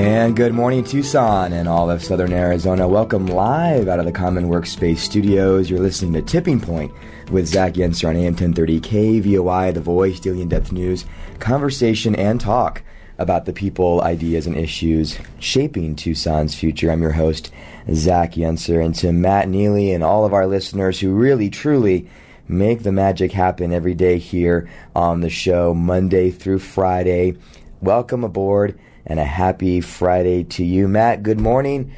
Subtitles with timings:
[0.00, 2.88] And good morning, Tucson and all of Southern Arizona.
[2.88, 5.68] Welcome live out of the Common Workspace studios.
[5.68, 6.90] You're listening to Tipping Point
[7.30, 11.04] with Zach Yenser on AM 1030 KVOI, The Voice, Daily In-Depth News,
[11.38, 12.82] conversation and talk
[13.18, 16.90] about the people, ideas, and issues shaping Tucson's future.
[16.90, 17.52] I'm your host,
[17.92, 22.08] Zach Yenser, and to Matt Neely and all of our listeners who really, truly
[22.48, 27.36] make the magic happen every day here on the show, Monday through Friday.
[27.82, 30.88] Welcome aboard and a happy Friday to you.
[30.88, 31.92] Matt, good morning.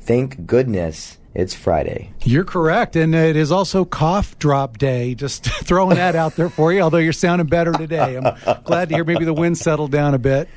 [0.00, 2.12] Thank goodness it's Friday.
[2.24, 2.96] You're correct.
[2.96, 5.14] And it is also cough drop day.
[5.14, 8.16] Just throwing that out there for you, although you're sounding better today.
[8.16, 10.48] I'm glad to hear maybe the wind settled down a bit.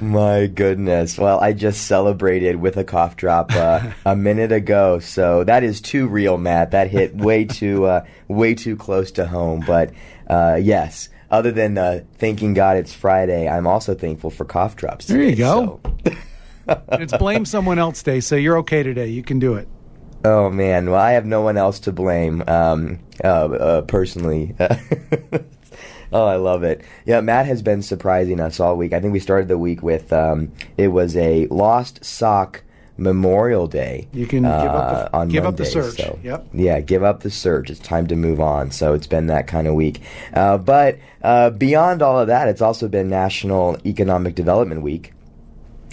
[0.00, 1.18] My goodness.
[1.18, 5.80] Well, I just celebrated with a cough drop uh, a minute ago, so that is
[5.80, 6.70] too real, Matt.
[6.70, 9.62] That hit way too, uh, way too close to home.
[9.66, 9.92] But
[10.28, 15.06] uh, yes, other than uh, thanking God it's Friday, I'm also thankful for cough drops.
[15.06, 15.80] Today, there you go.
[16.04, 16.78] So.
[16.92, 19.06] it's blame someone else day, so you're okay today.
[19.06, 19.68] You can do it.
[20.24, 22.42] Oh man, well I have no one else to blame.
[22.46, 24.54] Um, uh, uh, personally.
[26.12, 26.82] oh, I love it.
[27.04, 28.92] Yeah, Matt has been surprising us all week.
[28.92, 32.62] I think we started the week with um, it was a lost sock
[33.00, 34.06] Memorial Day.
[34.12, 35.96] You can uh, give, up the, on give Monday, up the search.
[35.96, 36.46] So, yep.
[36.52, 37.70] Yeah, give up the search.
[37.70, 38.70] It's time to move on.
[38.70, 40.02] So it's been that kind of week.
[40.34, 45.14] Uh, but uh, beyond all of that, it's also been National Economic Development Week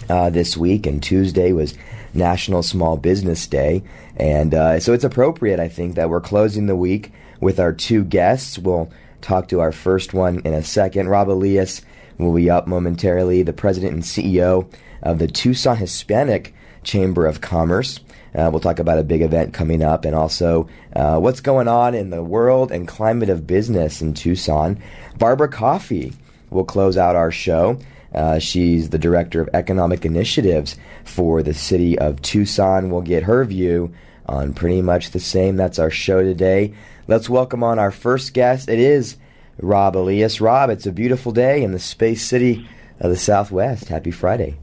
[0.10, 1.76] uh, this week, and Tuesday was
[2.14, 3.84] National Small Business Day.
[4.18, 8.04] And uh, so it's appropriate, I think, that we're closing the week with our two
[8.04, 8.60] guests.
[8.60, 11.08] We'll talk to our first one in a second.
[11.08, 11.82] Rob Elias
[12.18, 14.70] will be up momentarily, the president and CEO
[15.04, 16.54] of the Tucson Hispanic
[16.88, 18.00] Chamber of Commerce.
[18.34, 21.94] Uh, we'll talk about a big event coming up and also uh, what's going on
[21.94, 24.82] in the world and climate of business in Tucson.
[25.18, 26.14] Barbara Coffey
[26.50, 27.78] will close out our show.
[28.16, 32.90] Uh, she's the director of economic initiatives for the city of Tucson.
[32.90, 33.94] We'll get her view
[34.26, 35.58] on pretty much the same.
[35.58, 36.74] That's our show today.
[37.08, 38.70] Let's welcome on our first guest.
[38.70, 39.18] It is
[39.60, 40.40] Rob Elias.
[40.40, 42.68] Rob, it's a beautiful day in the space city
[43.00, 43.90] of the Southwest.
[43.90, 44.58] Happy Friday.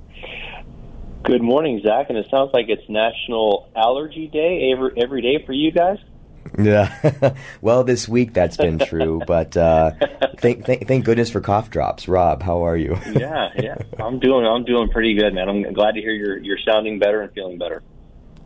[1.25, 2.11] Good morning, Zach.
[2.11, 5.99] And it sounds like it's National Allergy Day every every day for you guys.
[6.59, 7.35] Yeah.
[7.63, 9.93] well, this week that's been true, but uh,
[10.39, 12.09] thank, thank thank goodness for cough drops.
[12.09, 12.99] Rob, how are you?
[13.13, 13.77] yeah, yeah.
[13.99, 15.49] I'm doing I'm doing pretty good, man.
[15.49, 17.83] I'm glad to hear you're you're sounding better and feeling better.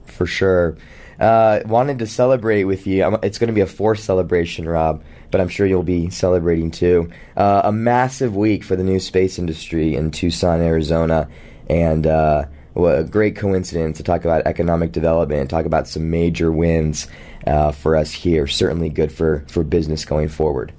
[0.07, 0.77] For sure.
[1.19, 3.19] Uh, wanted to celebrate with you.
[3.25, 5.03] It's going to be a forced celebration, Rob,
[5.33, 7.11] but I'm sure you'll be celebrating too.
[7.37, 11.29] Uh, a massive week for the new space industry in Tucson, Arizona,
[11.69, 12.45] and uh,
[12.87, 17.09] a great coincidence to talk about economic development and talk about some major wins
[17.47, 18.47] uh, for us here.
[18.47, 20.73] Certainly good for, for business going forward.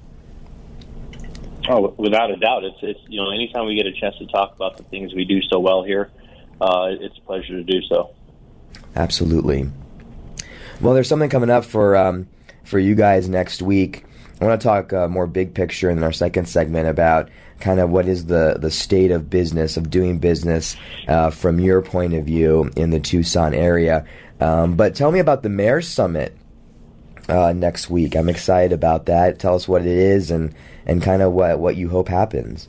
[1.68, 4.54] Oh, without a doubt, it's it's you know anytime we get a chance to talk
[4.56, 6.10] about the things we do so well here,
[6.60, 8.14] uh, it's a pleasure to do so.
[8.96, 9.70] Absolutely.
[10.80, 12.28] Well, there's something coming up for um,
[12.64, 14.04] for you guys next week.
[14.40, 17.28] I want to talk uh, more big picture in our second segment about
[17.60, 20.76] kind of what is the, the state of business, of doing business
[21.08, 24.06] uh, from your point of view in the Tucson area.
[24.40, 26.34] Um, but tell me about the Mayor's Summit
[27.28, 28.16] uh, next week.
[28.16, 29.38] I'm excited about that.
[29.38, 30.54] Tell us what it is and,
[30.86, 32.68] and kind of what, what you hope happens.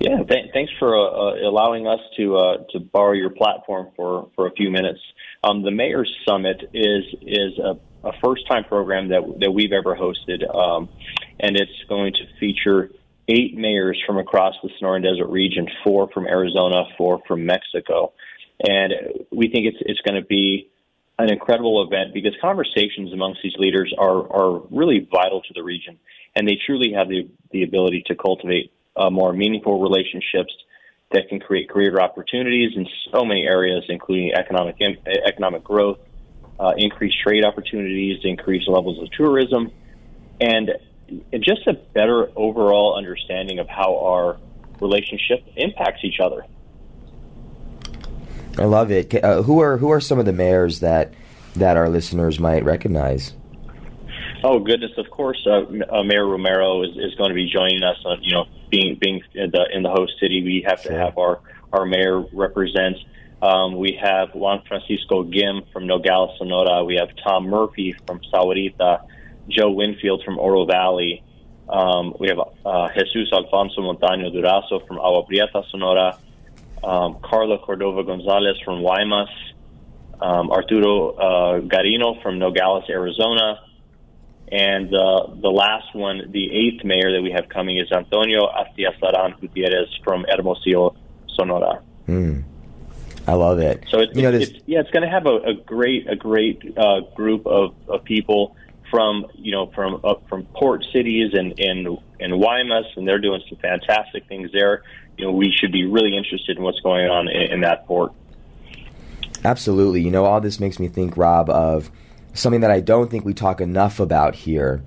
[0.00, 4.30] Yeah, th- thanks for uh, uh allowing us to uh, to borrow your platform for,
[4.34, 5.00] for a few minutes.
[5.42, 9.96] Um, the Mayor's Summit is is a, a first time program that that we've ever
[9.96, 10.88] hosted, um,
[11.40, 12.90] and it's going to feature
[13.28, 18.12] eight mayors from across the Sonoran Desert region, four from Arizona, four from Mexico.
[18.66, 18.92] And
[19.30, 20.70] we think it's, it's going to be
[21.18, 25.98] an incredible event because conversations amongst these leaders are, are really vital to the region.
[26.34, 30.52] And they truly have the, the ability to cultivate uh, more meaningful relationships
[31.12, 35.98] that can create career opportunities in so many areas, including economic, economic growth,
[36.58, 39.70] uh, increased trade opportunities, increased levels of tourism.
[40.40, 40.72] And
[41.40, 44.36] just a better overall understanding of how our
[44.80, 46.44] relationship impacts each other.
[48.58, 49.14] I love it.
[49.22, 51.12] Uh, who are who are some of the mayors that
[51.54, 53.34] that our listeners might recognize?
[54.42, 57.96] Oh goodness, of course, uh, uh, Mayor Romero is, is going to be joining us.
[58.04, 60.92] On you know, being being in the in the host city, we have sure.
[60.92, 61.40] to have our
[61.72, 62.96] our mayor represent.
[63.42, 66.84] Um, we have Juan Francisco Gim from Nogales, Sonora.
[66.84, 69.02] We have Tom Murphy from Sahuarita.
[69.48, 71.22] Joe Winfield from Oro Valley.
[71.68, 76.18] Um, we have uh, Jesus Alfonso Montaño Durazo from Agua Prieta, Sonora.
[76.82, 79.28] Um, Carla Cordova Gonzalez from Guaymas.
[80.20, 83.60] Um, Arturo uh, Garino from Nogales, Arizona.
[84.50, 89.40] And uh, the last one, the eighth mayor that we have coming is Antonio Astiazaran
[89.40, 90.94] Gutierrez from Hermosillo,
[91.34, 91.82] Sonora.
[92.06, 92.40] Hmm.
[93.26, 93.84] I love it.
[93.88, 96.76] So it's, you know, it's, yeah, it's going to have a, a, great a great
[96.78, 98.56] uh, group of, of people
[98.90, 103.42] from you know from uh, from port cities and and and Guaymas, and they're doing
[103.48, 104.82] some fantastic things there.
[105.18, 108.12] You know, we should be really interested in what's going on in, in that port.
[109.44, 110.02] Absolutely.
[110.02, 111.90] You know, all this makes me think, Rob, of
[112.34, 114.82] something that I don't think we talk enough about here,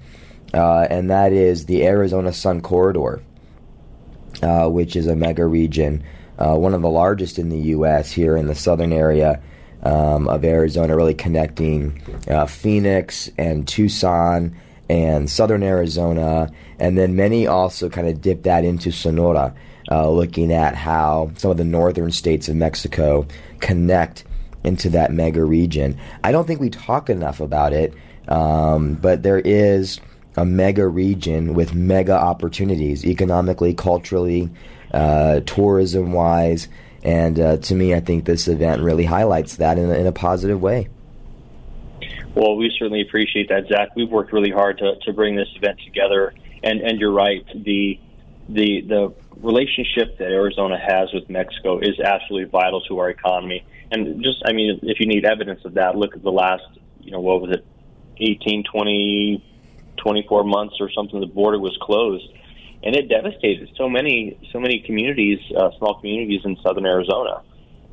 [0.53, 3.21] uh, and that is the Arizona Sun Corridor,
[4.41, 6.03] uh, which is a mega region,
[6.39, 8.11] uh, one of the largest in the U.S.
[8.11, 9.41] here in the southern area
[9.83, 14.55] um, of Arizona, really connecting uh, Phoenix and Tucson
[14.89, 19.53] and southern Arizona, and then many also kind of dip that into Sonora,
[19.91, 23.27] uh, looking at how some of the northern states of Mexico
[23.59, 24.23] connect
[24.63, 25.97] into that mega region.
[26.23, 27.93] I don't think we talk enough about it,
[28.27, 29.99] um, but there is
[30.37, 34.49] a mega region with mega opportunities economically, culturally,
[34.93, 36.67] uh, tourism wise.
[37.03, 40.11] And uh, to me, I think this event really highlights that in a, in a
[40.11, 40.89] positive way.
[42.35, 43.95] Well, we certainly appreciate that, Zach.
[43.95, 46.33] We've worked really hard to, to bring this event together,
[46.63, 47.45] and, and you're right.
[47.53, 47.99] The
[48.47, 53.65] the the relationship that Arizona has with Mexico is absolutely vital to our economy.
[53.91, 56.63] And just, I mean, if you need evidence of that, look at the last,
[56.99, 57.65] you know, what was it,
[58.17, 59.43] 18, 20,
[59.97, 61.19] 24 months or something.
[61.19, 62.27] The border was closed,
[62.83, 67.41] and it devastated so many, so many communities, uh, small communities in southern Arizona.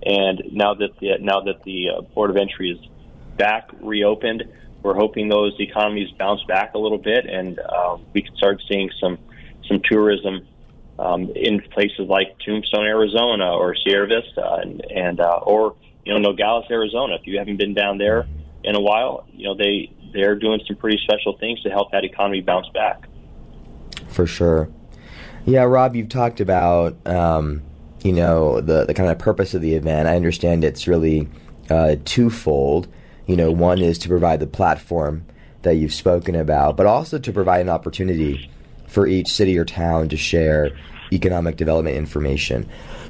[0.05, 2.79] And now that the now that the uh, port of entry is
[3.37, 4.45] back, reopened,
[4.83, 8.91] we're hoping those economies bounce back a little bit, and uh, we can start seeing
[9.01, 9.19] some
[9.67, 10.47] some tourism
[10.99, 15.75] um, in places like Tombstone, Arizona, or Sierra Vista, and, and uh, or
[16.05, 17.17] you know Nogales, Arizona.
[17.17, 18.27] If you haven't been down there
[18.63, 22.05] in a while, you know they they're doing some pretty special things to help that
[22.05, 23.09] economy bounce back.
[24.17, 24.71] For sure.
[25.45, 27.61] Yeah, Rob, you've talked about um,
[28.03, 30.09] you know the the kind of purpose of the event.
[30.09, 31.29] I understand it's really
[31.69, 32.89] uh, twofold.
[33.27, 35.27] You know, one is to provide the platform
[35.61, 38.51] that you've spoken about, but also to provide an opportunity
[38.87, 40.71] for each city or town to share
[41.13, 42.67] economic development information.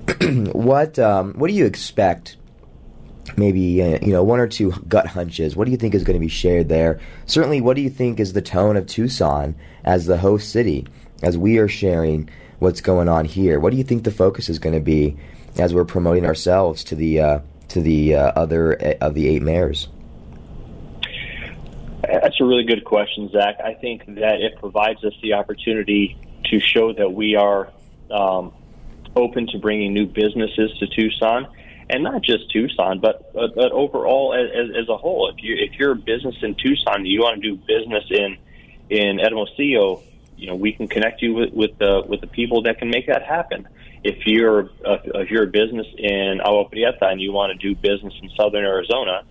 [0.54, 2.36] what um, what do you expect?
[3.36, 5.56] Maybe uh, you know one or two gut hunches.
[5.56, 7.00] What do you think is going to be shared there?
[7.26, 10.86] Certainly, what do you think is the tone of Tucson as the host city,
[11.22, 12.28] as we are sharing
[12.58, 13.60] what's going on here?
[13.60, 15.16] What do you think the focus is going to be
[15.58, 19.42] as we're promoting ourselves to the uh, to the uh, other uh, of the eight
[19.42, 19.88] mayors?
[22.02, 23.56] That's a really good question, Zach.
[23.64, 27.72] I think that it provides us the opportunity to show that we are
[28.10, 28.52] um,
[29.16, 31.48] open to bringing new businesses to Tucson,
[31.88, 35.30] and not just Tucson, but but, but overall as, as, a whole.
[35.30, 38.36] If you if you're a business in Tucson, you want to do business in
[38.90, 40.02] in Hermosillo,
[40.36, 43.06] you know we can connect you with with the with the people that can make
[43.06, 43.68] that happen.
[44.04, 47.74] If you're uh, if you're a business in Agua Prieta and you want to do
[47.74, 49.22] business in Southern Arizona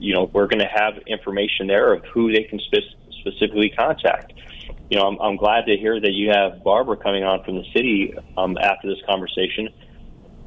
[0.00, 4.32] you know, we're going to have information there of who they can spe- specifically contact.
[4.88, 7.64] You know, I'm, I'm glad to hear that you have Barbara coming on from the
[7.76, 9.68] city um, after this conversation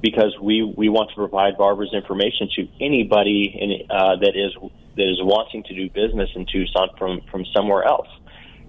[0.03, 4.51] because we, we want to provide Barbara's information to anybody in, uh, that is
[4.95, 8.07] that is wanting to do business in Tucson from, from somewhere else.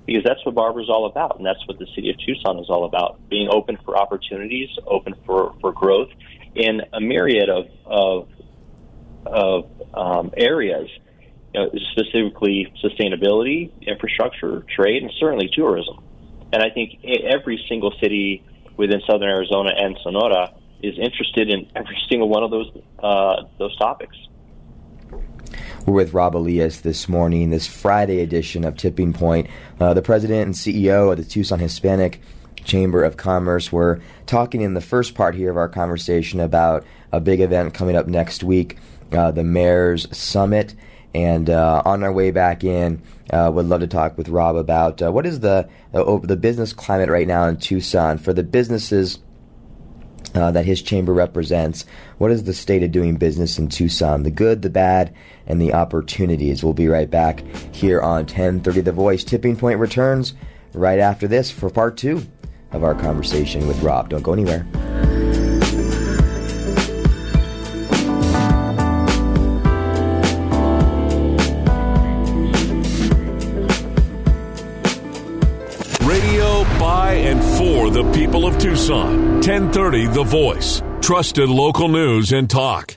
[0.07, 2.85] Because that's what Barbara's all about, and that's what the city of Tucson is all
[2.85, 6.09] about being open for opportunities, open for, for growth
[6.55, 8.29] in a myriad of, of
[9.27, 10.89] of um, areas,
[11.55, 16.05] you know, specifically sustainability, infrastructure, trade, and certainly tourism.
[16.53, 18.45] And I think every single city
[18.77, 20.53] within Southern Arizona and Sonora
[20.85, 24.17] is interested in every single one of those uh, those topics.
[25.87, 29.49] We're with Rob Elias this morning, this Friday edition of Tipping Point,
[29.81, 32.21] uh, the president and CEO of the Tucson Hispanic
[32.65, 33.71] Chamber of Commerce.
[33.71, 37.97] We're talking in the first part here of our conversation about a big event coming
[37.97, 38.79] up next week
[39.13, 40.75] uh, the Mayor's Summit.
[41.15, 43.01] And uh, on our way back in,
[43.31, 47.09] uh, would love to talk with Rob about uh, what is the the business climate
[47.09, 49.21] right now in Tucson for the businesses
[50.35, 51.85] uh, that his chamber represents.
[52.19, 54.23] What is the state of doing business in Tucson?
[54.23, 55.15] The good, the bad,
[55.47, 56.65] and the opportunities.
[56.65, 57.41] We'll be right back
[57.73, 59.25] here on 1030 The Voice.
[59.25, 60.35] Tipping Point returns
[60.73, 62.27] right after this for part two
[62.73, 64.09] of our conversation with Rob.
[64.09, 64.67] Don't go anywhere.
[77.95, 79.35] The people of Tucson.
[79.35, 80.83] 1030 The Voice.
[81.01, 82.97] Trusted local news and talk.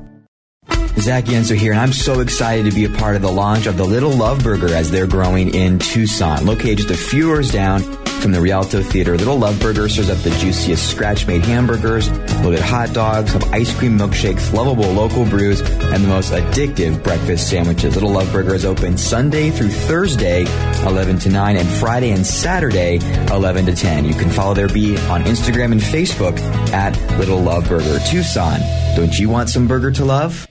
[1.01, 3.75] Zach Yenser here, and I'm so excited to be a part of the launch of
[3.75, 6.45] the Little Love Burger as they're growing in Tucson.
[6.45, 7.81] Located just a few doors down
[8.21, 12.93] from the Rialto Theater, Little Love Burger serves up the juiciest scratch-made hamburgers, loaded hot
[12.93, 17.95] dogs, have ice cream milkshakes, lovable local brews, and the most addictive breakfast sandwiches.
[17.95, 20.43] Little Love Burger is open Sunday through Thursday,
[20.85, 22.97] 11 to 9, and Friday and Saturday,
[23.31, 24.05] 11 to 10.
[24.05, 26.37] You can follow their beat on Instagram and Facebook
[26.73, 27.97] at Little Love Burger.
[28.05, 28.59] Tucson,
[28.95, 30.47] don't you want some burger to love?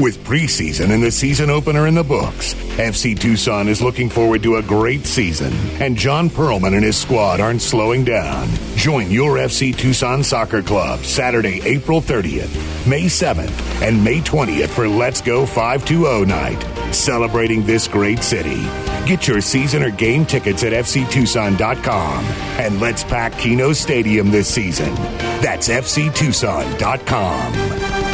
[0.00, 4.56] With preseason and the season opener in the books, FC Tucson is looking forward to
[4.56, 8.48] a great season, and John Perlman and his squad aren't slowing down.
[8.74, 12.52] Join your FC Tucson Soccer Club Saturday, April 30th,
[12.88, 16.60] May 7th, and May 20th for Let's Go 520 night,
[16.92, 18.64] celebrating this great city.
[19.06, 22.24] Get your season or game tickets at FCTucson.com
[22.58, 24.92] and let's pack Kino Stadium this season.
[25.40, 28.13] That's FCTucson.com.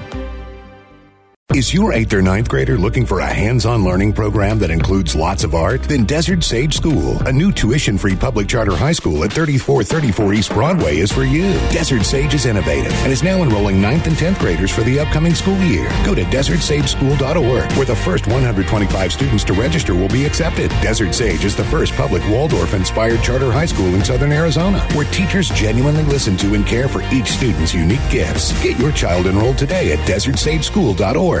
[1.53, 5.43] Is your 8th or ninth grader looking for a hands-on learning program that includes lots
[5.43, 5.83] of art?
[5.83, 10.99] Then Desert Sage School, a new tuition-free public charter high school at 3434 East Broadway
[10.99, 11.51] is for you.
[11.69, 15.35] Desert Sage is innovative and is now enrolling 9th and 10th graders for the upcoming
[15.35, 15.89] school year.
[16.05, 20.69] Go to desertsageschool.org where the first 125 students to register will be accepted.
[20.81, 25.49] Desert Sage is the first public Waldorf-inspired charter high school in Southern Arizona where teachers
[25.49, 28.53] genuinely listen to and care for each student's unique gifts.
[28.63, 31.40] Get your child enrolled today at desertsageschool.org.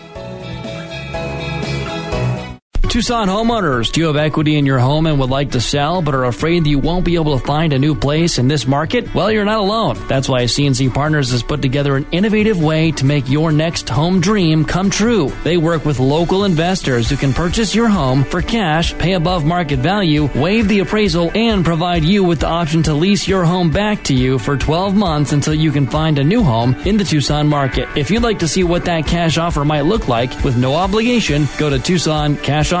[2.91, 6.13] Tucson homeowners, do you have equity in your home and would like to sell but
[6.13, 9.15] are afraid that you won't be able to find a new place in this market?
[9.15, 9.97] Well, you're not alone.
[10.09, 14.19] That's why CNC Partners has put together an innovative way to make your next home
[14.19, 15.31] dream come true.
[15.45, 19.79] They work with local investors who can purchase your home for cash, pay above market
[19.79, 24.03] value, waive the appraisal, and provide you with the option to lease your home back
[24.03, 27.47] to you for 12 months until you can find a new home in the Tucson
[27.47, 27.87] market.
[27.95, 31.47] If you'd like to see what that cash offer might look like with no obligation,
[31.57, 32.80] go to Tucson Cash Offer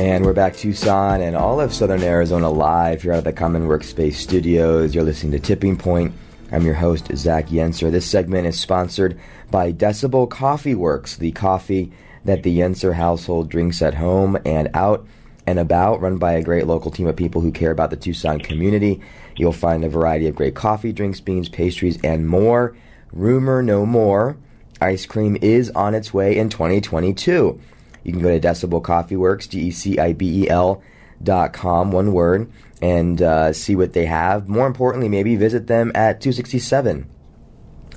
[0.00, 3.04] And we're back Tucson and all of Southern Arizona live.
[3.04, 4.94] You're out of the Common Workspace studios.
[4.94, 6.14] You're listening to Tipping Point.
[6.50, 7.90] I'm your host, Zach Yenser.
[7.90, 11.92] This segment is sponsored by Decibel Coffee Works, the coffee
[12.24, 15.06] that the Yenser household drinks at home and out
[15.46, 18.38] and about, run by a great local team of people who care about the Tucson
[18.38, 19.02] community.
[19.36, 22.74] You'll find a variety of great coffee, drinks, beans, pastries, and more.
[23.12, 24.38] Rumor no more.
[24.80, 27.60] Ice cream is on its way in 2022.
[28.04, 30.82] You can go to Decibel Coffee Works, D E C I B E L
[31.22, 34.48] dot com, one word, and uh, see what they have.
[34.48, 37.08] More importantly, maybe visit them at 267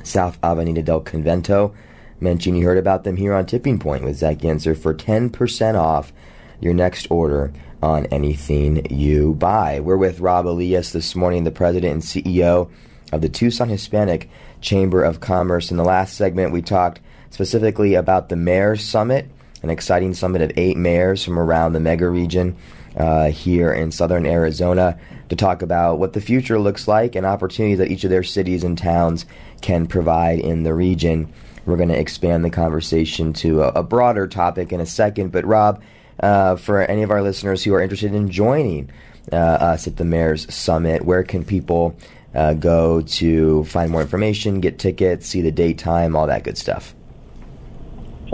[0.04, 1.74] South Avenida del Convento.
[2.20, 6.14] Mention you heard about them here on Tipping Point with Zach Yenser for 10% off
[6.60, 9.80] your next order on anything you buy.
[9.82, 12.72] We're with Rob Elias this morning, the president and CEO
[13.12, 14.30] of the Tucson Hispanic
[14.62, 15.70] Chamber of Commerce.
[15.70, 19.30] In the last segment, we talked specifically about the Mayor's Summit
[19.64, 22.56] an exciting summit of eight mayors from around the mega region
[22.98, 27.80] uh, here in southern Arizona to talk about what the future looks like and opportunities
[27.80, 29.26] that each of their cities and towns
[29.62, 31.32] can provide in the region.
[31.66, 35.32] We're going to expand the conversation to a, a, broader topic in a second.
[35.32, 35.82] But, Rob,
[36.20, 38.92] uh, for any of our listeners who are interested in joining
[39.32, 41.96] uh, us at the Mayor's Summit, where can people
[42.36, 46.58] uh, go to find more information, get tickets, see the date, time, all that good
[46.58, 46.94] stuff?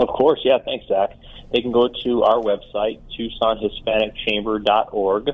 [0.00, 0.58] Of course, yeah.
[0.64, 1.16] Thanks, Zach.
[1.52, 5.30] They can go to our website, TucsonHispanicChamber.org,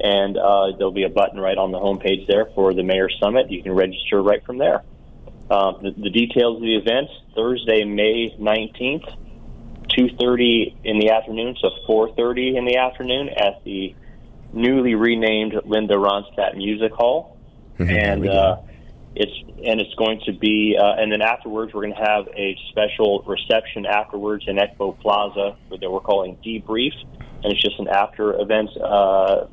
[0.00, 3.50] and uh, there'll be a button right on the homepage there for the Mayor Summit.
[3.50, 4.82] You can register right from there.
[5.50, 9.04] Uh, the, the, details of the event: Thursday, May nineteenth,
[9.94, 13.94] two thirty in the afternoon, so four thirty in the afternoon at the
[14.52, 17.36] newly renamed Linda Ronstadt Music Hall,
[17.78, 17.90] mm-hmm.
[17.90, 18.58] and uh,
[19.14, 19.32] it's
[19.64, 23.22] and it's going to be, uh, and then afterwards we're going to have a special
[23.26, 26.92] reception afterwards in Expo Plaza that we're calling debrief,
[27.42, 29.46] and it's just an after event uh,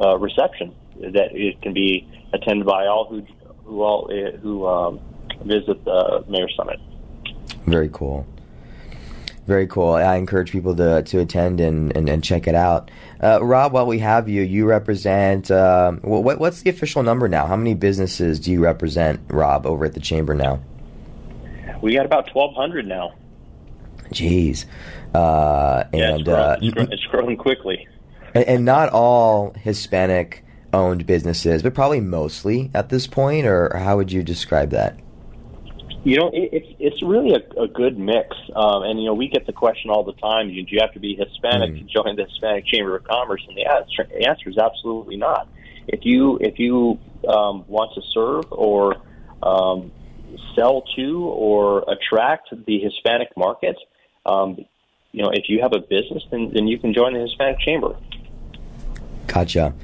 [0.00, 3.22] uh, reception that it can be attended by all who
[3.64, 5.00] who all uh, who um,
[5.44, 6.80] visit the Mayor Summit.
[7.66, 8.26] Very cool.
[9.46, 9.94] Very cool.
[9.94, 12.90] I encourage people to, to attend and, and, and check it out.
[13.20, 17.46] Uh, Rob, while we have you, you represent, uh, what, what's the official number now?
[17.46, 20.60] How many businesses do you represent, Rob, over at the Chamber now?
[21.80, 23.14] We got about 1,200 now.
[24.10, 24.66] Jeez.
[25.12, 27.88] Uh, yeah, and, it's, growing, uh, it's, growing, it's growing quickly.
[28.34, 33.96] And, and not all Hispanic owned businesses, but probably mostly at this point, or how
[33.96, 34.98] would you describe that?
[36.04, 39.28] You know, it, it's it's really a, a good mix, um, and you know we
[39.28, 41.78] get the question all the time: Do you have to be Hispanic mm.
[41.78, 43.44] to join the Hispanic Chamber of Commerce?
[43.48, 45.48] And the answer, the answer is absolutely not.
[45.86, 48.96] If you if you um, want to serve or
[49.42, 49.92] um,
[50.56, 53.76] sell to or attract the Hispanic market,
[54.26, 54.64] um,
[55.12, 57.96] you know, if you have a business, then, then you can join the Hispanic Chamber.
[59.26, 59.74] Gotcha.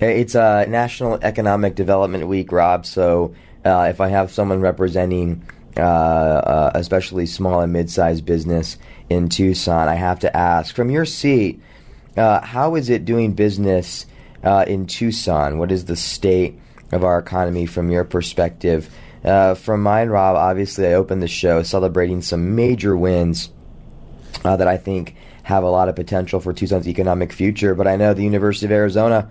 [0.00, 2.84] It's a National Economic Development Week, Rob.
[2.84, 3.34] So
[3.66, 5.44] uh, if I have someone representing,
[5.76, 8.78] uh, uh, especially small and mid-sized business
[9.10, 11.60] in Tucson, I have to ask from your seat,
[12.16, 14.06] uh, how is it doing business
[14.44, 15.58] uh, in Tucson?
[15.58, 16.58] What is the state
[16.92, 18.88] of our economy from your perspective?
[19.24, 23.50] Uh, from mine, Rob, obviously, I opened the show celebrating some major wins
[24.42, 27.74] that I think have a lot of potential for Tucson's economic future.
[27.74, 29.28] But I know the University of Arizona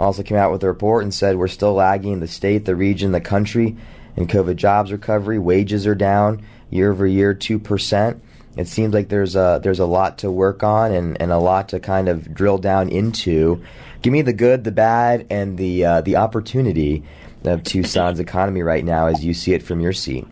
[0.00, 3.12] also came out with a report and said we're still lagging the state, the region,
[3.12, 3.76] the country
[4.16, 5.38] in COVID jobs recovery.
[5.38, 8.22] Wages are down year over year, two percent.
[8.56, 11.68] It seems like there's a there's a lot to work on and, and a lot
[11.70, 13.62] to kind of drill down into.
[14.02, 17.04] Give me the good, the bad, and the uh, the opportunity
[17.44, 20.26] of Tucson's economy right now as you see it from your seat.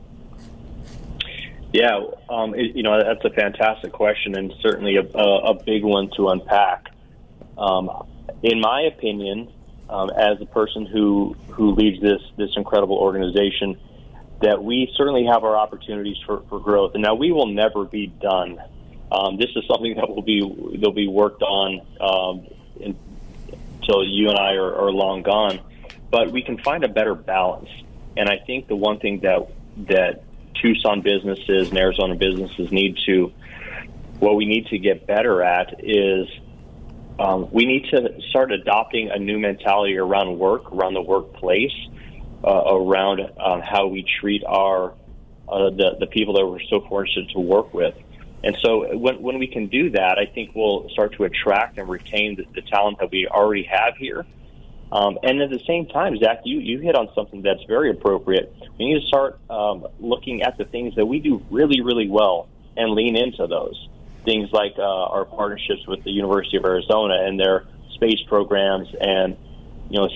[1.73, 5.85] Yeah, um, it, you know that's a fantastic question and certainly a, a, a big
[5.85, 6.89] one to unpack.
[7.59, 7.91] Um,
[8.43, 9.53] in my opinion,
[9.89, 13.79] um, as a person who who leads this this incredible organization
[14.43, 16.93] that we certainly have our opportunities for, for growth.
[16.95, 18.61] And now we will never be done.
[19.11, 20.41] Um, this is something that will be
[20.79, 22.47] they'll be worked on um,
[22.81, 25.61] until you and I are, are long gone.
[26.11, 27.69] But we can find a better balance.
[28.17, 29.49] And I think the one thing that
[29.89, 33.33] that Tucson businesses and Arizona businesses need to
[34.19, 36.27] what we need to get better at is
[37.19, 41.73] um, we need to start adopting a new mentality around work, around the workplace,
[42.45, 44.93] uh, around um, how we treat our
[45.49, 47.95] uh, the the people that we're so fortunate to work with.
[48.45, 51.89] And so when when we can do that, I think we'll start to attract and
[51.89, 54.27] retain the, the talent that we already have here.
[54.93, 58.55] Um, and at the same time, Zach, you, you hit on something that's very appropriate.
[58.79, 62.49] We need to start um, looking at the things that we do really, really well
[62.77, 63.89] and lean into those
[64.27, 69.37] things like uh, our partnerships with the University of Arizona and their space programs, and
[69.89, 70.09] you know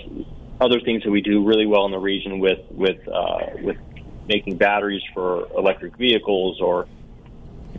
[0.61, 3.79] other things that we do really well in the region with with uh, with
[4.27, 6.87] making batteries for electric vehicles or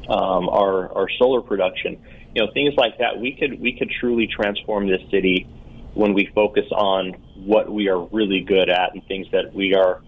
[0.09, 1.97] um, our our solar production.
[2.33, 3.19] You know things like that.
[3.19, 5.47] We could we could truly transform this city
[5.93, 10.01] when we focus on what we are really good at and things that we are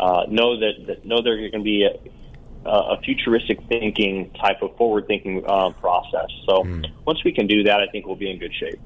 [0.00, 1.86] uh, know that, that know they're going to be
[2.66, 6.28] uh, a futuristic thinking type of forward thinking uh, process.
[6.46, 6.84] So mm.
[7.06, 8.80] once we can do that, I think we'll be in good shape.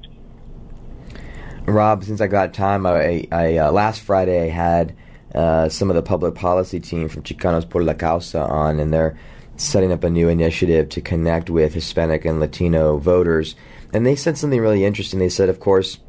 [1.65, 4.95] Rob, since I got time, I, I uh, last Friday I had
[5.33, 9.17] uh, some of the public policy team from Chicanos por la Causa on, and they're
[9.55, 13.55] setting up a new initiative to connect with Hispanic and Latino voters.
[13.93, 15.19] And they said something really interesting.
[15.19, 15.99] They said, of course,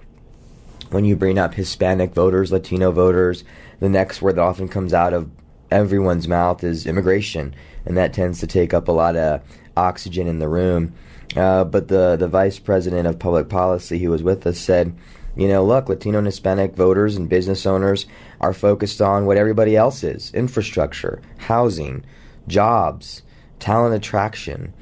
[0.90, 3.44] when you bring up Hispanic voters, Latino voters,
[3.80, 5.30] the next word that often comes out of
[5.70, 7.54] everyone's mouth is immigration,
[7.86, 9.42] and that tends to take up a lot of
[9.76, 10.94] oxygen in the room.
[11.36, 14.94] Uh, but the, the vice president of public policy who was with us said,
[15.36, 18.06] you know, look, Latino and Hispanic voters and business owners
[18.40, 22.04] are focused on what everybody else is infrastructure, housing,
[22.46, 23.22] jobs,
[23.58, 24.72] talent attraction.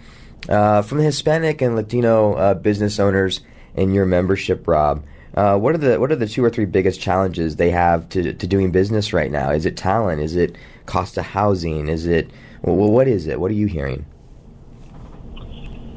[0.49, 3.40] Uh, from the Hispanic and Latino uh, business owners
[3.75, 7.01] in your membership, Rob, uh, what are the what are the two or three biggest
[7.01, 9.51] challenges they have to to doing business right now?
[9.51, 10.21] Is it talent?
[10.21, 11.88] Is it cost of housing?
[11.88, 12.31] Is it
[12.62, 13.40] well, what is it?
[13.40, 14.07] What are you hearing?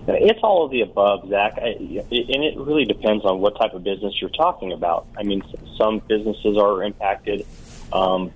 [0.08, 3.84] It's all of the above, Zach, I, and it really depends on what type of
[3.84, 5.08] business you're talking about.
[5.18, 5.42] I mean,
[5.78, 7.46] some businesses are impacted
[7.92, 8.32] um,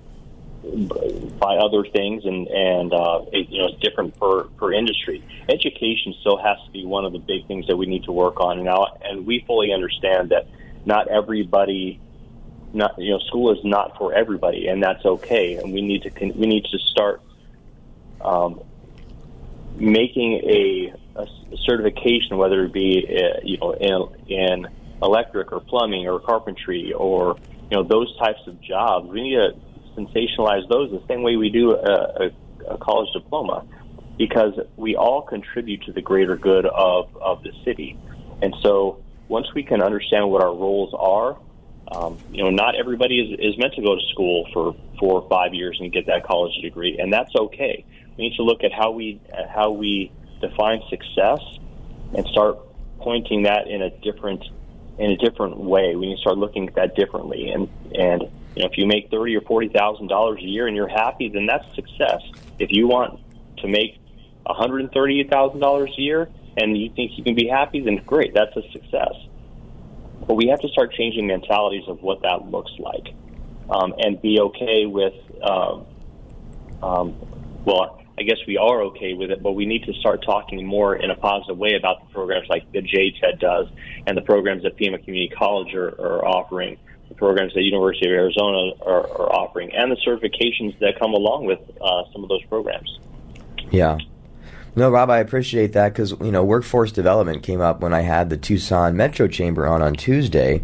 [0.62, 5.22] by other things, and and uh, it, you know it's different per per industry.
[5.48, 8.40] Education still has to be one of the big things that we need to work
[8.40, 10.46] on now, and we fully understand that
[10.84, 12.00] not everybody.
[12.72, 15.58] Not you know, school is not for everybody, and that's okay.
[15.60, 17.20] And we need to con- we need to start
[18.20, 18.60] um,
[19.74, 21.26] making a, a
[21.64, 24.66] certification, whether it be uh, you know in, in
[25.02, 27.38] electric or plumbing or carpentry or
[27.70, 29.08] you know those types of jobs.
[29.08, 29.50] We need to
[29.98, 33.64] sensationalize those the same way we do a, a, a college diploma,
[34.16, 37.96] because we all contribute to the greater good of of the city.
[38.42, 41.36] And so once we can understand what our roles are,
[41.90, 45.28] um, you know, not everybody is, is meant to go to school for four or
[45.28, 47.84] five years and get that college degree, and that's okay.
[48.16, 51.40] We need to look at how we at how we define success
[52.16, 52.58] and start
[52.98, 54.44] pointing that in a different
[54.98, 55.96] in a different way.
[55.96, 57.48] We need to start looking at that differently.
[57.50, 58.22] And and
[58.54, 61.28] you know, if you make thirty or forty thousand dollars a year and you're happy,
[61.28, 62.20] then that's success.
[62.58, 63.20] If you want
[63.58, 63.98] to make
[64.44, 67.80] one hundred and thirty thousand dollars a year and you think you can be happy,
[67.80, 69.14] then great, that's a success.
[70.26, 73.14] But we have to start changing mentalities of what that looks like,
[73.68, 75.14] um, and be okay with.
[75.42, 75.86] Um,
[76.82, 77.16] um,
[77.64, 80.94] well, I guess we are okay with it, but we need to start talking more
[80.94, 83.68] in a positive way about the programs like the JTED does,
[84.06, 86.76] and the programs that Pima Community College are, are offering,
[87.08, 91.46] the programs that University of Arizona are, are, offering, and the certifications that come along
[91.46, 92.98] with uh, some of those programs.
[93.70, 93.96] Yeah.
[94.76, 98.30] No, Rob, I appreciate that because you know workforce development came up when I had
[98.30, 100.62] the Tucson Metro Chamber on on Tuesday.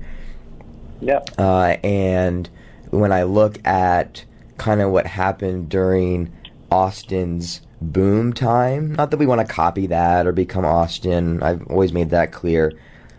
[1.00, 1.20] Yeah.
[1.36, 2.48] Uh, and
[2.90, 4.24] when I look at
[4.58, 6.32] kind of what happened during
[6.70, 11.42] Austin's boom time, not that we want to copy that or become Austin.
[11.42, 12.72] I've always made that clear.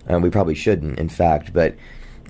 [0.07, 1.75] and we probably shouldn't, in fact, but.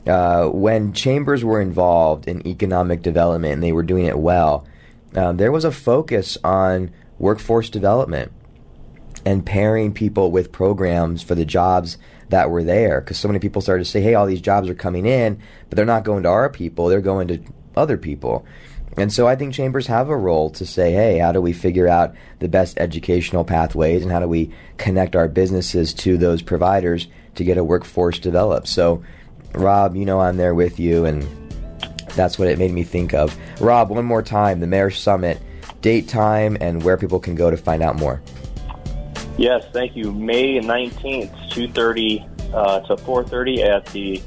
[0.06, 4.66] Uh, when chambers were involved in economic development and they were doing it well,
[5.16, 6.90] um, there was a focus on
[7.20, 8.32] workforce development
[9.26, 11.98] and pairing people with programs for the jobs
[12.30, 13.02] that were there.
[13.02, 15.76] Because so many people started to say, hey, all these jobs are coming in, but
[15.76, 17.40] they're not going to our people, they're going to
[17.76, 18.46] other people.
[18.98, 21.88] And so I think chambers have a role to say, hey, how do we figure
[21.88, 27.08] out the best educational pathways and how do we connect our businesses to those providers
[27.36, 28.68] to get a workforce developed?
[28.68, 29.04] So,
[29.54, 31.24] Rob, you know I'm there with you, and
[32.16, 33.38] that's what it made me think of.
[33.62, 35.40] Rob, one more time, the Mayor Summit,
[35.82, 38.20] date, time, and where people can go to find out more.
[39.38, 40.12] Yes, thank you.
[40.12, 44.22] May 19th, 2.30 uh, to 4.30 at the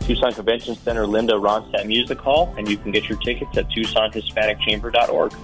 [0.00, 5.34] Tucson Convention Center Linda Ronstadt Music Hall, and you can get your tickets at TucsonHispanicChamber.org.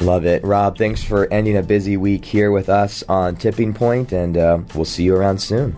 [0.00, 0.44] Love it.
[0.44, 4.58] Rob, thanks for ending a busy week here with us on Tipping Point, and uh,
[4.74, 5.76] we'll see you around soon.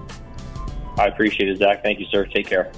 [0.98, 1.83] I appreciate it, Zach.
[1.83, 2.24] Thank you, sir.
[2.24, 2.72] Take care.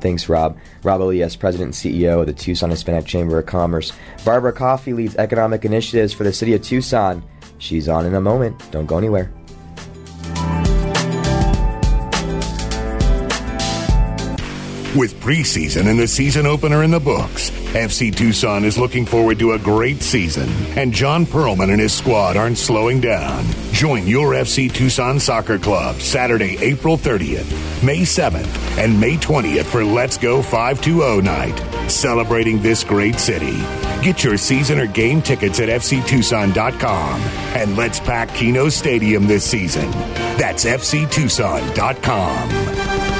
[0.00, 0.58] Thanks, Rob.
[0.82, 3.92] Rob Elias, President and CEO of the Tucson Hispanic Chamber of Commerce.
[4.24, 7.22] Barbara Coffey leads economic initiatives for the city of Tucson.
[7.60, 8.60] She's on in a moment.
[8.72, 9.30] Don't go anywhere.
[14.96, 19.52] With preseason and the season opener in the books, FC Tucson is looking forward to
[19.52, 23.44] a great season, and John Perlman and his squad aren't slowing down.
[23.70, 27.48] Join your FC Tucson Soccer Club Saturday, April 30th,
[27.84, 31.56] May 7th, and May 20th for Let's Go 520 night,
[31.88, 33.56] celebrating this great city.
[34.02, 37.20] Get your season or game tickets at fctucson.com
[37.54, 39.88] and let's pack Kino Stadium this season.
[40.36, 43.19] That's fctucson.com.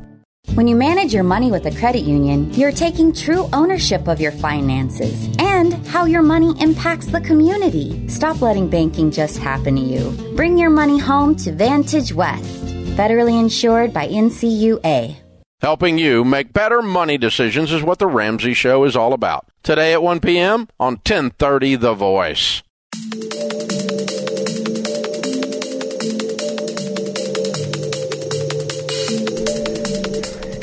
[0.53, 4.33] When you manage your money with a credit union, you're taking true ownership of your
[4.33, 8.05] finances and how your money impacts the community.
[8.09, 10.11] Stop letting banking just happen to you.
[10.35, 12.65] Bring your money home to Vantage West,
[12.97, 15.15] federally insured by NCUA.
[15.61, 19.45] Helping you make better money decisions is what the Ramsey Show is all about.
[19.63, 20.67] Today at 1 p.m.
[20.81, 22.61] on 1030 The Voice.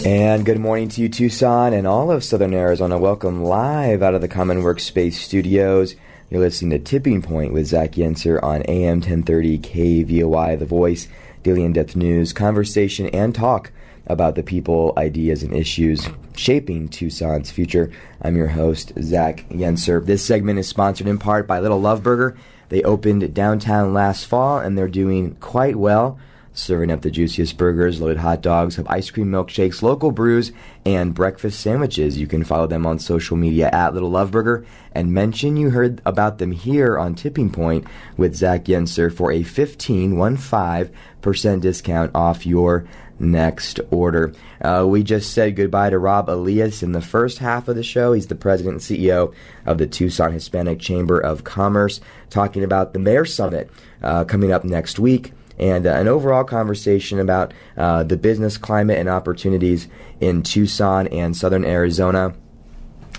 [0.04, 2.96] And good morning to you, Tucson and all of Southern Arizona.
[2.96, 5.96] Welcome live out of the Common Workspace studios.
[6.30, 11.08] You're listening to Tipping Point with Zach Yenser on AM 1030 KVOI, The Voice,
[11.42, 13.72] daily in-depth news, conversation, and talk
[14.06, 17.90] about the people, ideas, and issues shaping Tucson's future.
[18.22, 20.06] I'm your host, Zach Yenser.
[20.06, 22.36] This segment is sponsored in part by Little Love Burger.
[22.68, 26.20] They opened downtown last fall, and they're doing quite well
[26.58, 30.52] serving up the juiciest burgers, loaded hot dogs, have ice cream milkshakes, local brews,
[30.84, 32.18] and breakfast sandwiches.
[32.18, 36.02] You can follow them on social media at Little Love Burger and mention you heard
[36.04, 42.44] about them here on Tipping Point with Zach Yenser for a 15, 15% discount off
[42.44, 42.86] your
[43.20, 44.32] next order.
[44.60, 48.12] Uh, we just said goodbye to Rob Elias in the first half of the show.
[48.12, 49.34] He's the president and CEO
[49.66, 53.70] of the Tucson Hispanic Chamber of Commerce, talking about the Mayor Summit
[54.02, 58.98] uh, coming up next week and uh, an overall conversation about uh, the business climate
[58.98, 59.88] and opportunities
[60.20, 62.34] in Tucson and southern Arizona.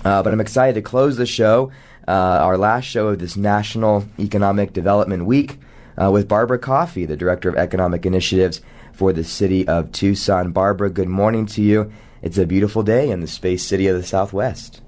[0.04, 1.70] Uh, but I'm excited to close the show,
[2.08, 5.58] uh, our last show of this National Economic Development Week,
[6.00, 10.52] uh, with Barbara Coffey, the Director of Economic Initiatives for the city of Tucson.
[10.52, 11.92] Barbara, good morning to you.
[12.22, 14.80] It's a beautiful day in the space city of the Southwest.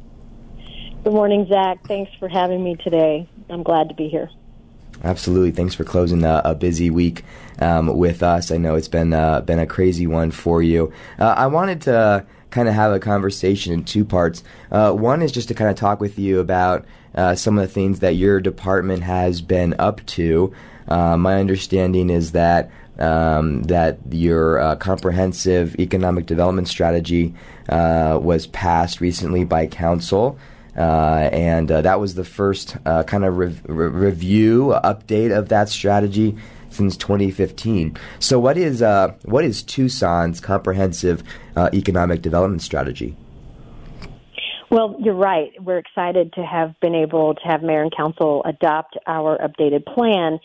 [1.05, 1.87] Good morning, Zach.
[1.87, 3.29] Thanks for having me today.
[3.51, 4.31] I'm glad to be here.
[5.05, 5.51] Absolutely.
[5.51, 7.25] Thanks for closing a, a busy week
[7.59, 8.51] um, with us.
[8.51, 10.93] I know it's been uh, been a crazy one for you.
[11.19, 14.45] Uh, I wanted to kind of have a conversation in two parts.
[14.71, 16.85] Uh, one is just to kind of talk with you about
[17.15, 20.53] uh, some of the things that your department has been up to.
[20.87, 27.35] Uh, my understanding is that um, that your uh, comprehensive economic development strategy
[27.69, 30.39] was passed recently by council.
[30.77, 35.49] Uh, and uh, that was the first uh, kind of re- re- review update of
[35.51, 36.37] that strategy
[36.71, 37.97] since 2015.
[38.19, 41.23] So, what is uh, what is Tucson's comprehensive
[41.57, 43.17] uh, economic development strategy?
[44.71, 45.51] Well, you're right.
[45.61, 50.39] We're excited to have been able to have mayor and council adopt our updated plan.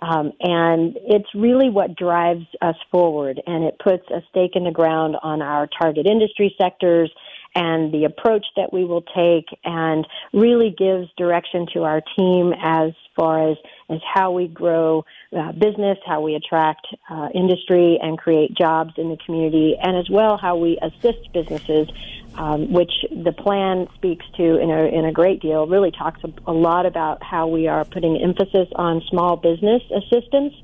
[0.00, 4.70] Um, and it's really what drives us forward, and it puts a stake in the
[4.70, 7.10] ground on our target industry sectors
[7.54, 12.92] and the approach that we will take and really gives direction to our team as
[13.14, 13.56] far as,
[13.88, 15.04] as how we grow
[15.36, 20.10] uh, business, how we attract uh, industry and create jobs in the community, and as
[20.10, 21.88] well how we assist businesses,
[22.36, 26.50] um, which the plan speaks to in a, in a great deal, really talks a,
[26.50, 30.54] a lot about how we are putting emphasis on small business assistance,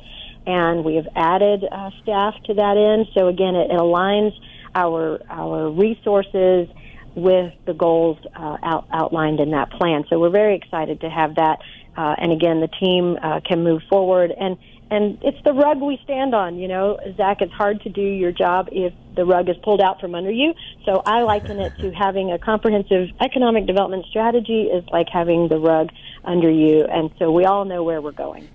[0.46, 3.06] and we have added uh, staff to that end.
[3.14, 4.32] So again, it, it aligns
[4.74, 6.68] our our resources
[7.14, 10.04] with the goals uh, out, outlined in that plan.
[10.08, 11.58] So we're very excited to have that.
[11.96, 14.32] Uh, and again, the team uh, can move forward.
[14.38, 14.56] And
[14.92, 16.58] and it's the rug we stand on.
[16.58, 20.00] You know, Zach, it's hard to do your job if the rug is pulled out
[20.00, 20.52] from under you.
[20.84, 25.58] So I liken it to having a comprehensive economic development strategy is like having the
[25.58, 25.90] rug
[26.24, 26.84] under you.
[26.84, 28.48] And so we all know where we're going.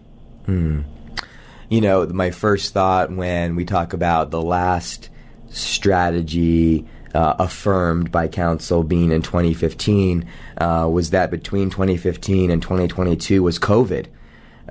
[0.46, 0.82] Hmm.
[1.70, 5.10] You know, my first thought when we talk about the last
[5.56, 13.42] strategy uh, affirmed by council being in 2015 uh, was that between 2015 and 2022
[13.42, 14.08] was COVID.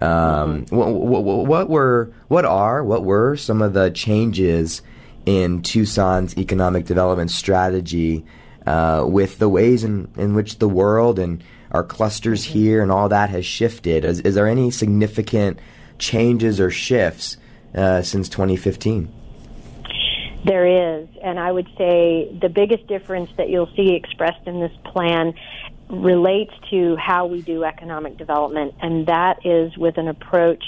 [0.02, 0.76] Um, mm-hmm.
[0.76, 4.82] what, what, what, were what are what were some of the changes
[5.24, 8.26] in Tucson's economic development strategy
[8.66, 12.58] uh, with the ways in, in which the world and our clusters mm-hmm.
[12.58, 14.04] here and all that has shifted?
[14.04, 15.58] Is, is there any significant
[15.98, 17.38] changes or shifts
[17.74, 19.23] uh, since 2015?
[20.44, 20.66] There
[21.00, 25.32] is, and I would say the biggest difference that you'll see expressed in this plan
[25.88, 30.62] relates to how we do economic development, and that is with an approach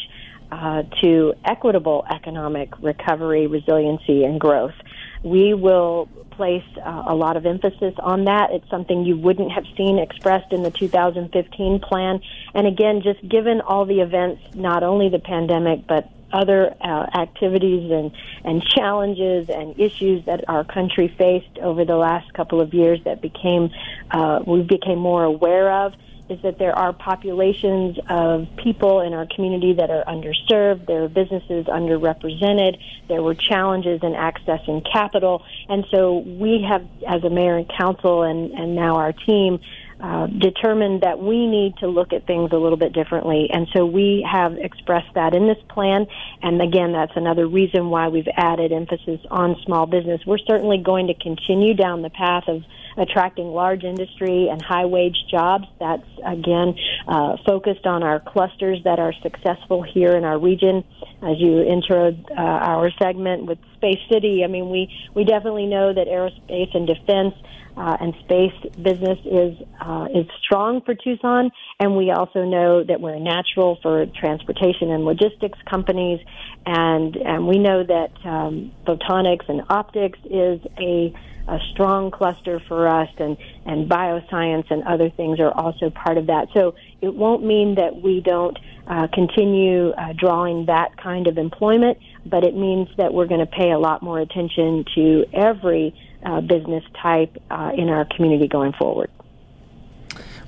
[0.51, 4.75] uh, to equitable economic recovery, resiliency, and growth.
[5.23, 8.51] we will place uh, a lot of emphasis on that.
[8.53, 12.21] It's something you wouldn't have seen expressed in the 2015 plan.
[12.55, 17.91] And again, just given all the events, not only the pandemic, but other uh, activities
[17.91, 18.13] and,
[18.45, 23.21] and challenges and issues that our country faced over the last couple of years that
[23.21, 23.71] became
[24.11, 25.95] uh, we became more aware of
[26.29, 30.87] is that there are populations of people in our community that are underserved.
[30.87, 32.79] There are businesses underrepresented.
[33.09, 35.45] There were challenges in accessing capital.
[35.69, 39.61] And so we have, as a mayor and council and, and now our team,
[40.01, 43.49] uh, determined that we need to look at things a little bit differently.
[43.53, 46.07] And so we have expressed that in this plan.
[46.43, 50.21] And again, that's another reason why we've added emphasis on small business.
[50.27, 52.63] We're certainly going to continue down the path of
[52.99, 55.65] attracting large industry and high wage jobs.
[55.79, 56.75] That's again
[57.07, 60.85] uh, focused on our clusters that are successful here in our region.
[61.23, 65.93] As you introed uh, our segment with Space City, I mean, we, we definitely know
[65.93, 67.35] that aerospace and defense
[67.77, 73.01] uh, and space business is uh, is strong for Tucson, and we also know that
[73.01, 76.21] we're natural for transportation and logistics companies,
[76.65, 81.15] and and we know that um, photonics and optics is a
[81.49, 86.27] a strong cluster for us, and and bioscience and other things are also part of
[86.27, 86.49] that.
[86.55, 91.99] So it won't mean that we don't uh, continue uh, drawing that kind of employment,
[92.25, 96.41] but it means that we're going to pay a lot more attention to every uh,
[96.41, 99.11] business type uh, in our community going forward.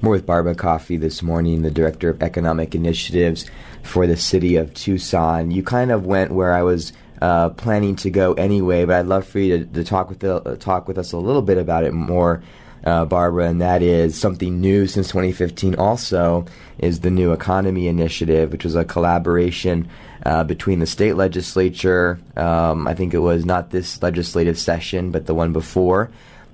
[0.00, 3.50] More with Barbara Coffey this morning, the Director of Economic Initiatives
[3.82, 5.50] for the City of Tucson.
[5.50, 9.26] You kind of went where I was uh, planning to go anyway, but I'd love
[9.26, 11.84] for you to, to talk with the, uh, talk with us a little bit about
[11.84, 12.42] it more,
[12.84, 13.48] uh, Barbara.
[13.48, 15.74] And that is something new since 2015.
[15.76, 16.46] Also,
[16.78, 19.88] is the New Economy Initiative, which was a collaboration
[20.24, 22.20] uh, between the state legislature.
[22.36, 26.10] Um, I think it was not this legislative session, but the one before.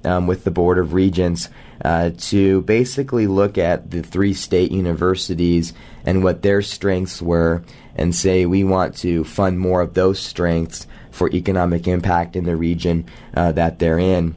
[0.06, 1.48] Um, with the Board of Regents
[1.82, 5.72] uh, to basically look at the three state universities
[6.04, 7.64] and what their strengths were
[7.96, 12.56] and say we want to fund more of those strengths for economic impact in the
[12.56, 14.34] region uh, that they're in.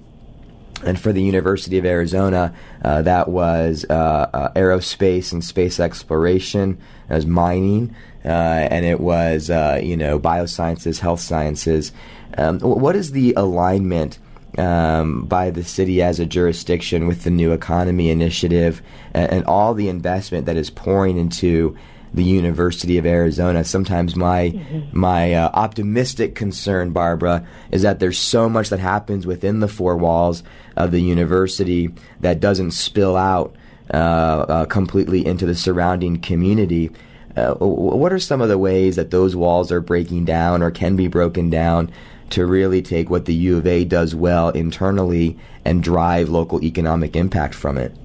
[0.85, 2.53] And for the University of Arizona,
[2.85, 9.49] uh, that was uh, uh, aerospace and space exploration, as mining, uh, and it was
[9.49, 11.91] uh, you know biosciences, health sciences.
[12.37, 14.19] Um, what is the alignment
[14.59, 18.81] um, by the city as a jurisdiction with the New Economy Initiative
[19.13, 21.75] and, and all the investment that is pouring into
[22.13, 23.63] the University of Arizona.
[23.63, 24.97] Sometimes my mm-hmm.
[24.97, 29.97] my uh, optimistic concern, Barbara, is that there's so much that happens within the four
[29.97, 30.43] walls
[30.75, 31.89] of the university
[32.21, 33.55] that doesn't spill out
[33.93, 36.91] uh, uh, completely into the surrounding community.
[37.35, 40.95] Uh, what are some of the ways that those walls are breaking down or can
[40.95, 41.91] be broken down
[42.31, 47.15] to really take what the U of A does well internally and drive local economic
[47.15, 47.95] impact from it?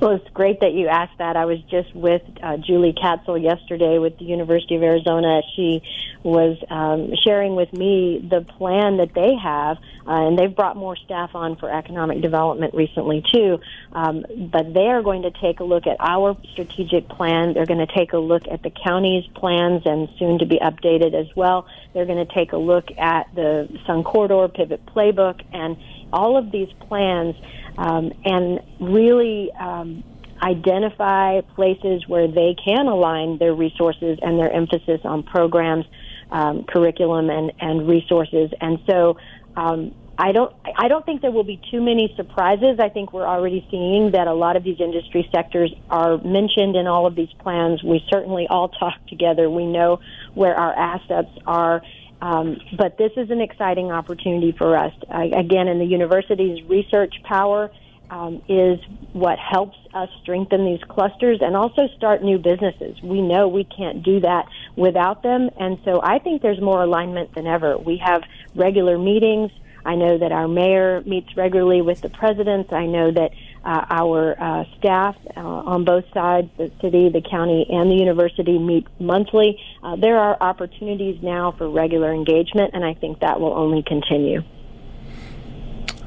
[0.00, 1.36] Well, it's great that you asked that.
[1.36, 5.40] I was just with uh, Julie Katsel yesterday with the University of Arizona.
[5.56, 5.82] She
[6.22, 10.94] was um, sharing with me the plan that they have, uh, and they've brought more
[10.94, 13.58] staff on for economic development recently too.
[13.92, 17.54] Um, but they are going to take a look at our strategic plan.
[17.54, 21.12] They're going to take a look at the county's plans and soon to be updated
[21.12, 21.66] as well.
[21.92, 25.76] They're going to take a look at the Sun Corridor Pivot Playbook and
[26.12, 27.34] all of these plans
[27.78, 30.02] um, and really um,
[30.42, 35.84] identify places where they can align their resources and their emphasis on programs,
[36.30, 38.50] um, curriculum, and, and resources.
[38.60, 39.16] And so
[39.56, 42.80] um, I don't I don't think there will be too many surprises.
[42.80, 46.88] I think we're already seeing that a lot of these industry sectors are mentioned in
[46.88, 47.84] all of these plans.
[47.84, 49.48] We certainly all talk together.
[49.48, 50.00] We know
[50.34, 51.82] where our assets are
[52.20, 54.92] um, but this is an exciting opportunity for us.
[55.12, 57.70] Uh, again, in the university's research power
[58.10, 58.78] um, is
[59.12, 63.00] what helps us strengthen these clusters and also start new businesses.
[63.02, 67.34] We know we can't do that without them, and so I think there's more alignment
[67.34, 67.76] than ever.
[67.76, 68.22] We have
[68.54, 69.50] regular meetings.
[69.84, 72.72] I know that our mayor meets regularly with the presidents.
[72.72, 73.30] I know that
[73.64, 78.58] uh, our uh, staff uh, on both sides, the city, the county, and the university
[78.58, 79.60] meet monthly.
[79.82, 84.42] Uh, there are opportunities now for regular engagement, and I think that will only continue.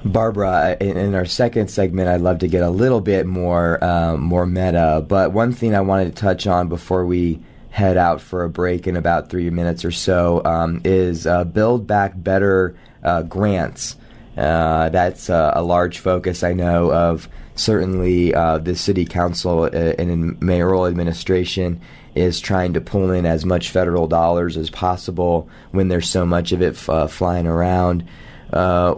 [0.04, 4.48] Barbara, in, our second segment, I'd love to get a little bit more um, more
[4.48, 5.06] meta.
[5.08, 7.40] But one thing I wanted to touch on before we
[7.70, 11.86] head out for a break in about three minutes or so um, is uh, Build
[11.86, 13.96] Back Better uh, grants.
[14.36, 20.42] Uh, that's a large focus, I know, of certainly uh, the city council uh, and
[20.42, 21.82] mayoral administration
[22.16, 26.52] is trying to pull in as much federal dollars as possible when there's so much
[26.52, 28.04] of it f- uh, flying around.
[28.52, 28.94] uh,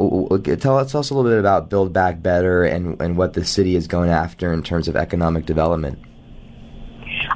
[0.57, 3.75] tell us, us a little bit about Build Back Better and, and what the city
[3.75, 5.99] is going after in terms of economic development.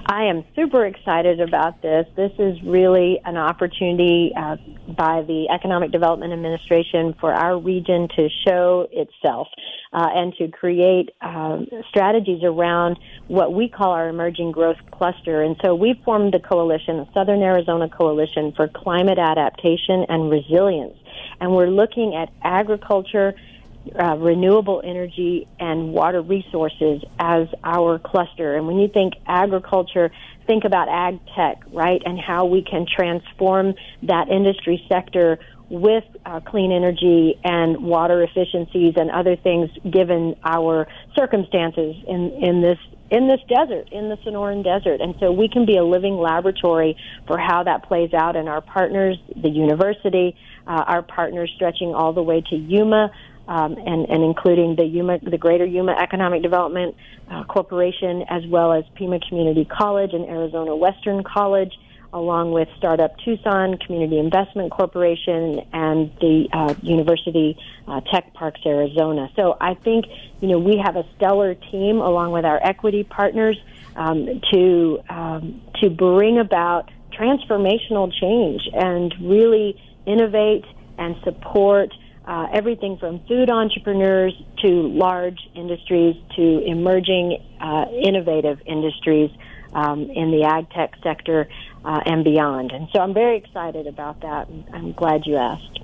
[0.10, 2.05] I am super excited about this.
[2.16, 4.55] This is really an opportunity uh,
[4.88, 9.49] by the Economic Development Administration for our region to show itself
[9.91, 12.97] uh, and to create um, strategies around
[13.28, 15.41] what we call our emerging growth cluster.
[15.41, 20.95] And so we formed the coalition, the Southern Arizona Coalition for Climate Adaptation and Resilience.
[21.41, 23.34] And we're looking at agriculture
[23.95, 28.55] uh, renewable energy and water resources as our cluster.
[28.55, 30.11] And when you think agriculture,
[30.45, 32.01] think about ag tech, right?
[32.05, 33.73] And how we can transform
[34.03, 40.88] that industry sector with uh, clean energy and water efficiencies and other things given our
[41.15, 42.77] circumstances in, in this
[43.09, 44.99] in this desert, in the Sonoran Desert.
[44.99, 48.59] And so we can be a living laboratory for how that plays out and our
[48.59, 50.35] partners, the university,
[50.67, 53.11] uh, our partners stretching all the way to Yuma,
[53.48, 56.95] um, and, and including the Yuma, the Greater Yuma Economic Development
[57.30, 61.74] uh, Corporation, as well as Pima Community College and Arizona Western College,
[62.14, 69.30] along with Startup Tucson, Community Investment Corporation, and the uh, University uh, Tech Parks Arizona.
[69.36, 70.06] So I think
[70.41, 73.58] you know we have a stellar team along with our equity partners
[73.95, 80.66] um, to um, to bring about transformational change and really innovate
[80.98, 81.93] and support
[82.28, 89.32] uh, everything from food entrepreneurs to large industries to emerging uh, innovative industries
[89.73, 91.47] um, in the ag tech sector
[91.86, 92.71] uh, and beyond.
[92.71, 94.49] And so I'm very excited about that.
[94.73, 95.80] I'm glad you asked.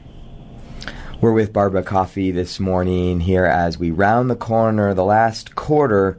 [1.22, 6.18] We're with Barbara Coffey this morning here as we round the corner, the last quarter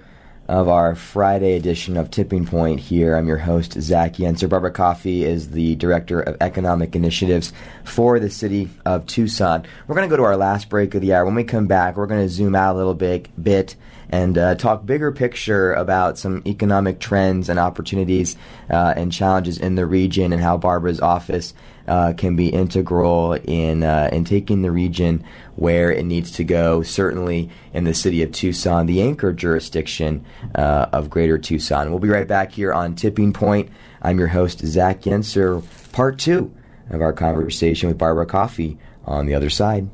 [0.48, 3.16] of our Friday edition of Tipping Point here.
[3.16, 4.48] I'm your host, Zach Yentzer.
[4.48, 7.52] Barbara Coffey is the Director of Economic Initiatives
[7.84, 9.64] for the City of Tucson.
[9.86, 11.24] We're going to go to our last break of the hour.
[11.24, 13.76] When we come back, we're going to zoom out a little bit, bit
[14.10, 18.36] and uh, talk bigger picture about some economic trends and opportunities
[18.70, 21.54] uh, and challenges in the region and how Barbara's office
[21.86, 25.24] uh, can be integral in uh, in taking the region
[25.56, 26.82] where it needs to go.
[26.82, 30.24] Certainly in the city of Tucson, the anchor jurisdiction
[30.54, 31.90] uh, of Greater Tucson.
[31.90, 33.70] We'll be right back here on Tipping Point.
[34.02, 35.62] I'm your host Zach Yentzer.
[35.92, 36.52] Part two
[36.90, 39.88] of our conversation with Barbara Coffey on the other side.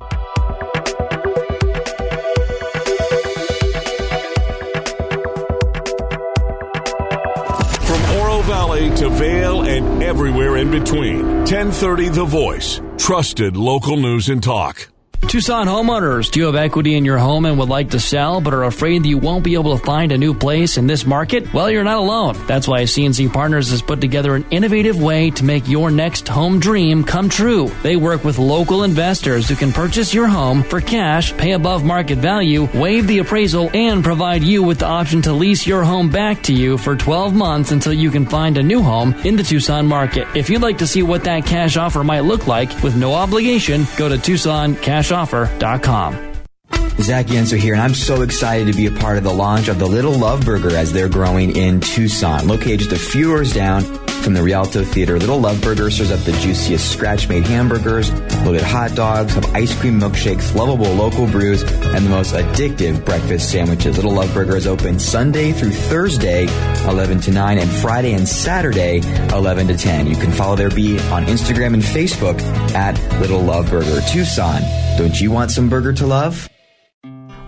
[10.10, 11.24] Everywhere in between.
[11.46, 12.80] 1030 The Voice.
[12.98, 14.89] Trusted local news and talk.
[15.28, 18.52] Tucson homeowners, do you have equity in your home and would like to sell but
[18.52, 21.52] are afraid that you won't be able to find a new place in this market?
[21.54, 22.36] Well, you're not alone.
[22.48, 26.58] That's why CNC Partners has put together an innovative way to make your next home
[26.58, 27.70] dream come true.
[27.84, 32.18] They work with local investors who can purchase your home for cash, pay above market
[32.18, 36.42] value, waive the appraisal, and provide you with the option to lease your home back
[36.44, 39.86] to you for 12 months until you can find a new home in the Tucson
[39.86, 40.26] market.
[40.34, 43.86] If you'd like to see what that cash offer might look like with no obligation,
[43.96, 46.30] go to Tucson Cash offer.com.
[47.00, 49.78] Zach Yentzer here, and I'm so excited to be a part of the launch of
[49.78, 52.46] the Little Love Burger as they're growing in Tucson.
[52.46, 53.82] Located just a few doors down
[54.20, 58.12] from the Rialto Theater, Little Love Burger serves up the juiciest scratch-made hamburgers,
[58.44, 63.50] loaded hot dogs, have ice cream milkshakes, lovable local brews, and the most addictive breakfast
[63.50, 63.96] sandwiches.
[63.96, 66.46] Little Love Burger is open Sunday through Thursday,
[66.88, 68.98] 11 to 9, and Friday and Saturday,
[69.32, 70.06] 11 to 10.
[70.06, 72.40] You can follow their beat on Instagram and Facebook
[72.74, 74.62] at Little Love Burger Tucson.
[74.98, 76.49] Don't you want some burger to love?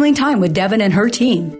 [0.00, 1.59] scheduling time with Devin and her team.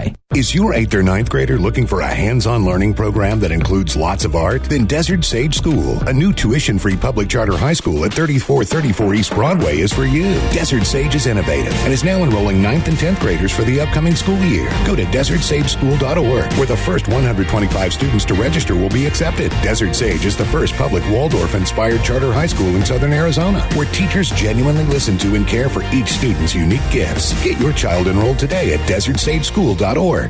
[0.03, 0.20] die.
[0.33, 4.23] Is your 8th or ninth grader looking for a hands-on learning program that includes lots
[4.23, 4.63] of art?
[4.63, 9.79] Then Desert Sage School, a new tuition-free public charter high school at 3434 East Broadway
[9.79, 10.23] is for you.
[10.53, 14.15] Desert Sage is innovative and is now enrolling 9th and 10th graders for the upcoming
[14.15, 14.69] school year.
[14.85, 19.49] Go to desertsageschool.org where the first 125 students to register will be accepted.
[19.61, 24.29] Desert Sage is the first public Waldorf-inspired charter high school in southern Arizona where teachers
[24.29, 27.33] genuinely listen to and care for each student's unique gifts.
[27.43, 30.20] Get your child enrolled today at desertsageschool.org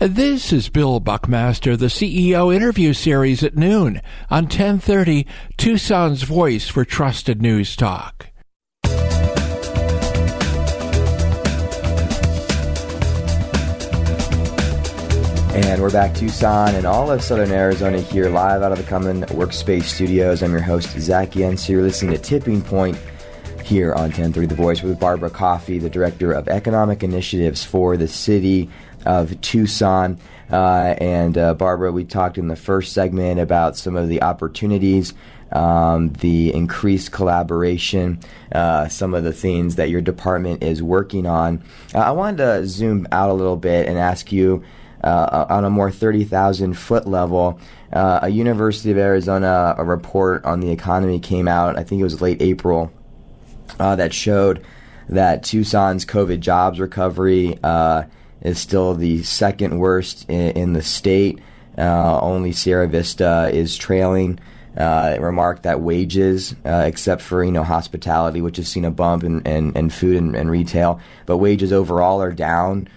[0.00, 4.00] this is Bill Buckmaster, the CEO interview series at noon
[4.30, 5.26] on 1030
[5.58, 8.28] Tucson's Voice for Trusted News Talk.
[15.52, 19.22] And we're back Tucson and all of Southern Arizona here live out of the Common
[19.24, 20.42] Workspace Studios.
[20.42, 21.68] I'm your host, Zach Yens.
[21.68, 22.96] You're listening to Tipping Point
[23.70, 28.08] here on 1030 The Voice with Barbara Coffey, the Director of Economic Initiatives for the
[28.08, 28.68] City
[29.06, 30.18] of Tucson.
[30.50, 35.14] Uh, and uh, Barbara, we talked in the first segment about some of the opportunities,
[35.52, 38.18] um, the increased collaboration,
[38.50, 41.62] uh, some of the things that your department is working on.
[41.94, 44.64] Uh, I wanted to zoom out a little bit and ask you.
[45.02, 47.58] Uh, on a more 30,000 foot level,
[47.90, 51.78] uh, a University of Arizona a report on the economy came out.
[51.78, 52.92] I think it was late April
[53.78, 54.64] uh, that showed
[55.08, 58.04] that Tucson's COVID jobs recovery uh,
[58.42, 61.40] is still the second worst in, in the state.
[61.76, 64.38] Uh, only Sierra Vista is trailing.
[64.76, 68.90] Uh, it remarked that wages, uh, except for you know hospitality, which has seen a
[68.90, 72.88] bump in, in, in food and, and, retail, but wages overall are down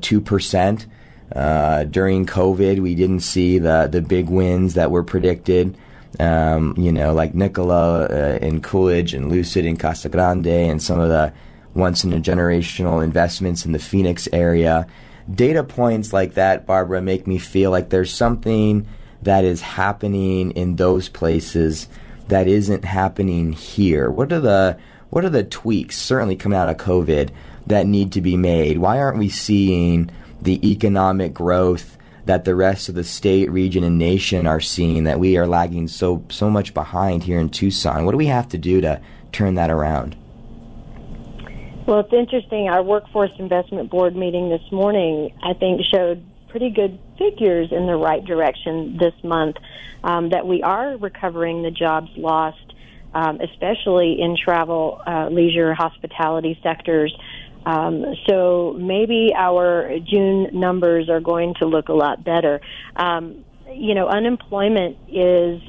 [0.00, 0.86] two percent.
[1.32, 5.76] during COVID, we didn't see the the big wins that were predicted
[6.20, 11.00] um, you know, like Nikola uh, in Coolidge and Lucid in Casa Grande and some
[11.00, 11.32] of the
[11.74, 14.86] once in a generational investments in the Phoenix area.
[15.32, 18.86] Data points like that, Barbara, make me feel like there's something
[19.22, 21.88] that is happening in those places
[22.28, 24.10] that isn't happening here.
[24.10, 24.78] What are the
[25.10, 27.30] what are the tweaks, certainly coming out of COVID,
[27.66, 28.78] that need to be made?
[28.78, 30.10] Why aren't we seeing
[30.42, 31.96] the economic growth
[32.26, 35.88] that the rest of the state, region, and nation are seeing that we are lagging
[35.88, 38.04] so so much behind here in Tucson?
[38.04, 39.00] What do we have to do to
[39.32, 40.16] turn that around?
[41.86, 42.68] Well, it's interesting.
[42.68, 47.96] Our workforce investment board meeting this morning, I think, showed pretty good figures in the
[47.96, 49.56] right direction this month.
[50.02, 52.74] Um, that we are recovering the jobs lost,
[53.14, 57.14] um, especially in travel, uh, leisure, hospitality sectors.
[57.66, 62.60] Um, so maybe our June numbers are going to look a lot better.
[62.96, 65.60] Um, you know, unemployment is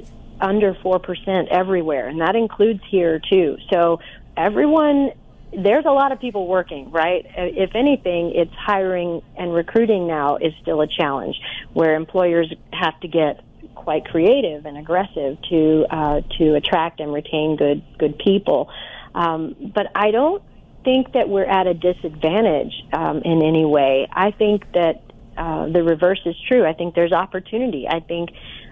[0.41, 3.57] under 4% everywhere, and that includes here too.
[3.71, 3.99] So
[4.35, 5.11] everyone,
[5.53, 7.25] there's a lot of people working, right?
[7.37, 11.39] If anything, it's hiring and recruiting now is still a challenge
[11.73, 13.41] where employers have to get
[13.73, 18.69] quite creative and aggressive to uh, to attract and retain good good people.
[19.13, 20.43] Um, but I don't
[20.85, 24.07] think that we're at a disadvantage um, in any way.
[24.09, 25.01] I think that
[25.35, 26.65] uh, the reverse is true.
[26.65, 27.87] I think there's opportunity.
[27.89, 28.29] I think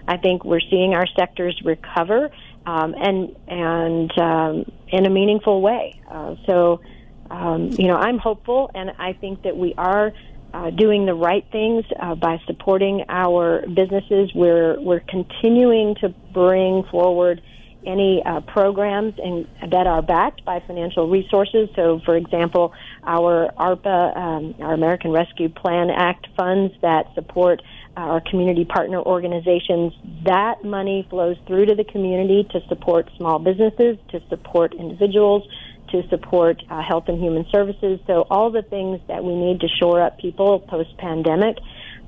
[0.08, 2.30] I think we're seeing our sectors recover
[2.64, 6.00] um, and and um, in a meaningful way.
[6.10, 6.80] Uh, so
[7.30, 10.12] um, you know, I'm hopeful, and I think that we are.
[10.54, 14.30] Uh, doing the right things uh, by supporting our businesses.
[14.36, 17.42] We're we're continuing to bring forward
[17.86, 21.68] any uh, programs in, that are backed by financial resources.
[21.76, 22.72] So, for example,
[23.04, 27.62] our ARPA, um, our American Rescue Plan Act funds that support
[27.96, 29.92] our community partner organizations,
[30.24, 35.46] that money flows through to the community to support small businesses, to support individuals,
[35.90, 38.00] to support uh, health and human services.
[38.06, 41.56] So all the things that we need to shore up people post pandemic.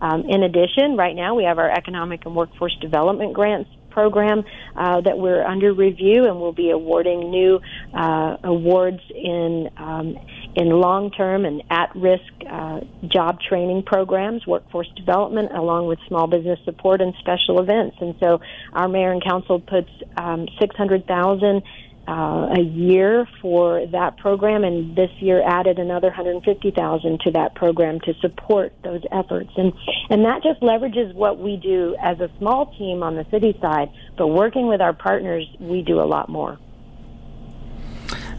[0.00, 4.44] Um, in addition, right now we have our economic and workforce development grants program
[4.76, 7.58] uh, that we're under review, and we'll be awarding new
[7.94, 10.18] uh, awards in um,
[10.54, 16.26] in long term and at risk uh, job training programs, workforce development, along with small
[16.26, 17.96] business support and special events.
[18.00, 18.40] And so,
[18.74, 21.62] our mayor and council puts um, six hundred thousand
[22.08, 28.00] uh, a year for that program, and this year added another 150,000 to that program
[28.00, 29.50] to support those efforts.
[29.56, 29.72] And
[30.08, 33.90] and that just leverages what we do as a small team on the city side,
[34.16, 36.58] but working with our partners, we do a lot more.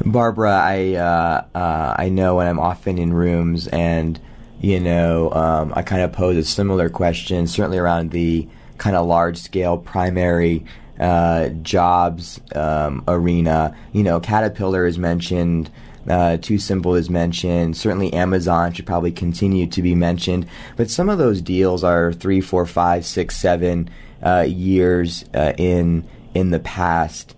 [0.06, 4.20] Barbara, I uh, uh, I know when I'm often in rooms and
[4.62, 8.48] you know um, I kind of pose a similar question, certainly around the
[8.78, 10.66] kind of large scale primary
[11.00, 13.76] uh, jobs um, arena.
[13.94, 15.70] You know, Caterpillar is mentioned.
[16.08, 17.76] Uh, simple is mentioned.
[17.76, 20.48] Certainly, Amazon should probably continue to be mentioned.
[20.78, 23.90] But some of those deals are three, four, five, six, seven
[24.24, 27.36] uh, years uh, in in the past.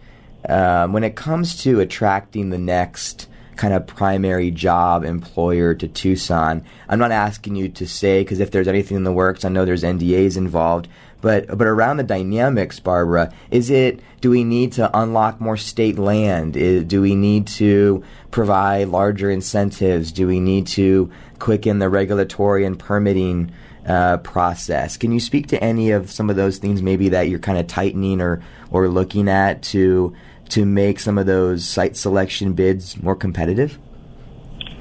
[0.48, 6.64] Um, when it comes to attracting the next kind of primary job employer to Tucson,
[6.88, 9.66] I'm not asking you to say because if there's anything in the works, I know
[9.66, 10.88] there's NDAs involved.
[11.22, 15.98] But but around the dynamics, Barbara, is it do we need to unlock more state
[15.98, 16.56] land?
[16.56, 20.12] Is, do we need to provide larger incentives?
[20.12, 23.52] Do we need to quicken the regulatory and permitting
[23.86, 24.98] uh, process?
[24.98, 27.68] Can you speak to any of some of those things maybe that you're kind of
[27.68, 28.42] tightening or
[28.72, 30.16] or looking at to
[30.50, 33.78] to make some of those site selection bids more competitive?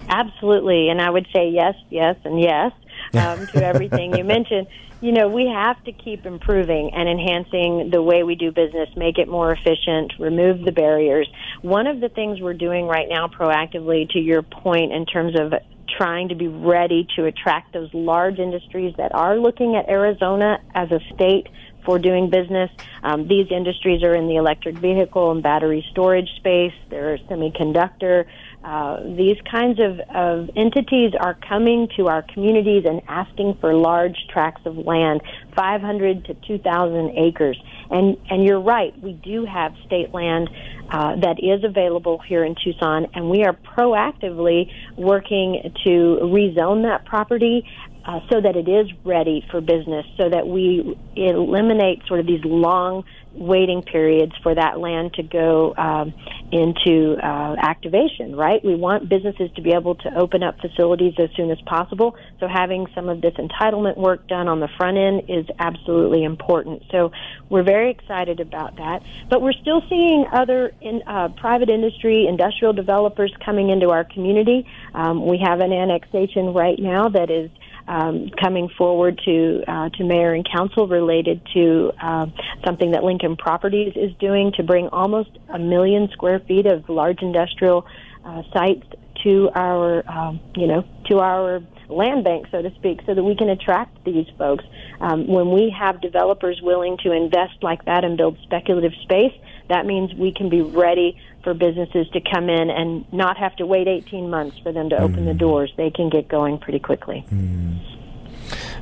[0.08, 2.72] Absolutely, and I would say yes, yes, and yes
[3.14, 4.66] um, to everything you mentioned.
[5.00, 9.18] You know, we have to keep improving and enhancing the way we do business, make
[9.18, 11.28] it more efficient, remove the barriers.
[11.62, 15.54] One of the things we're doing right now proactively, to your point, in terms of
[15.96, 20.90] trying to be ready to attract those large industries that are looking at Arizona as
[20.90, 21.46] a state
[21.84, 22.70] for doing business.
[23.02, 26.74] Um, these industries are in the electric vehicle and battery storage space.
[26.90, 28.26] They're semiconductor.
[28.64, 34.16] Uh, these kinds of, of entities are coming to our communities and asking for large
[34.30, 35.22] tracts of land,
[35.56, 37.60] 500 to 2,000 acres.
[37.90, 40.50] And, and you're right, we do have state land
[40.90, 47.04] uh, that is available here in Tucson, and we are proactively working to rezone that
[47.04, 47.64] property
[48.08, 52.42] uh, so that it is ready for business, so that we eliminate sort of these
[52.42, 53.04] long
[53.34, 56.14] waiting periods for that land to go um,
[56.50, 58.64] into uh, activation, right?
[58.64, 62.16] We want businesses to be able to open up facilities as soon as possible.
[62.40, 66.84] So having some of this entitlement work done on the front end is absolutely important.
[66.90, 67.12] So
[67.50, 69.02] we're very excited about that.
[69.28, 74.66] But we're still seeing other in, uh, private industry, industrial developers coming into our community.
[74.94, 77.50] Um, we have an annexation right now that is
[77.88, 82.26] um, coming forward to uh, to mayor and council related to uh,
[82.64, 87.22] something that Lincoln Properties is doing to bring almost a million square feet of large
[87.22, 87.86] industrial
[88.24, 88.86] uh, sites
[89.24, 93.34] to our um, you know to our land bank, so to speak, so that we
[93.34, 94.64] can attract these folks.
[95.00, 99.32] Um, when we have developers willing to invest like that and build speculative space,
[99.68, 103.66] that means we can be ready for businesses to come in and not have to
[103.66, 105.38] wait 18 months for them to open the mm.
[105.38, 105.72] doors.
[105.76, 107.24] They can get going pretty quickly.
[107.30, 107.78] Mm.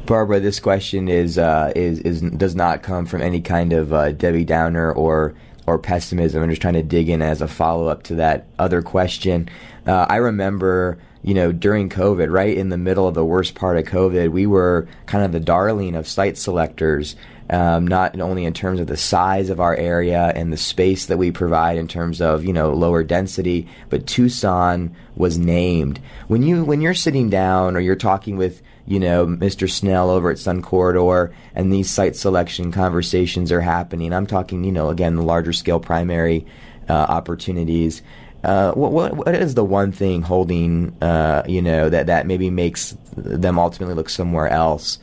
[0.06, 4.12] Barbara, this question is, uh, is is does not come from any kind of uh,
[4.12, 5.34] Debbie Downer or
[5.66, 6.42] or pessimism.
[6.42, 9.48] I'm just trying to dig in as a follow up to that other question.
[9.86, 13.76] Uh, I remember, you know, during COVID, right in the middle of the worst part
[13.76, 17.16] of COVID, we were kind of the darling of site selectors
[17.50, 21.16] um, not only in terms of the size of our area and the space that
[21.16, 26.00] we provide in terms of you know lower density, but Tucson was named.
[26.28, 29.70] When you when you're sitting down or you're talking with you know Mr.
[29.70, 34.12] Snell over at Sun Corridor, and these site selection conversations are happening.
[34.12, 36.46] I'm talking you know again the larger scale primary
[36.88, 38.02] uh, opportunities.
[38.44, 42.48] Uh, what, what, what is the one thing holding, uh, you know, that, that maybe
[42.48, 45.00] makes them ultimately look somewhere else?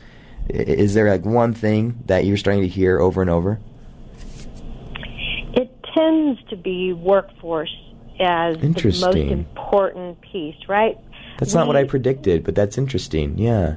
[0.48, 3.60] Is there like one thing that you're starting to hear over and over?
[5.54, 7.74] It tends to be workforce
[8.20, 10.98] as the most important piece, right?
[11.38, 13.38] That's we, not what I predicted, but that's interesting.
[13.38, 13.76] Yeah.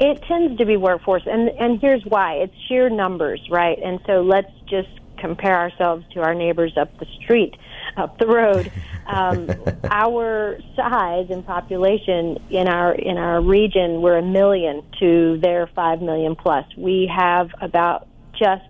[0.00, 3.78] It tends to be workforce, and and here's why: it's sheer numbers, right?
[3.82, 4.88] And so let's just
[5.18, 7.54] compare ourselves to our neighbors up the street,
[7.96, 8.72] up the road.
[9.10, 9.48] Um,
[9.90, 16.00] our size and population in our in our region, we're a million to their five
[16.00, 16.64] million plus.
[16.76, 18.06] We have about
[18.38, 18.64] just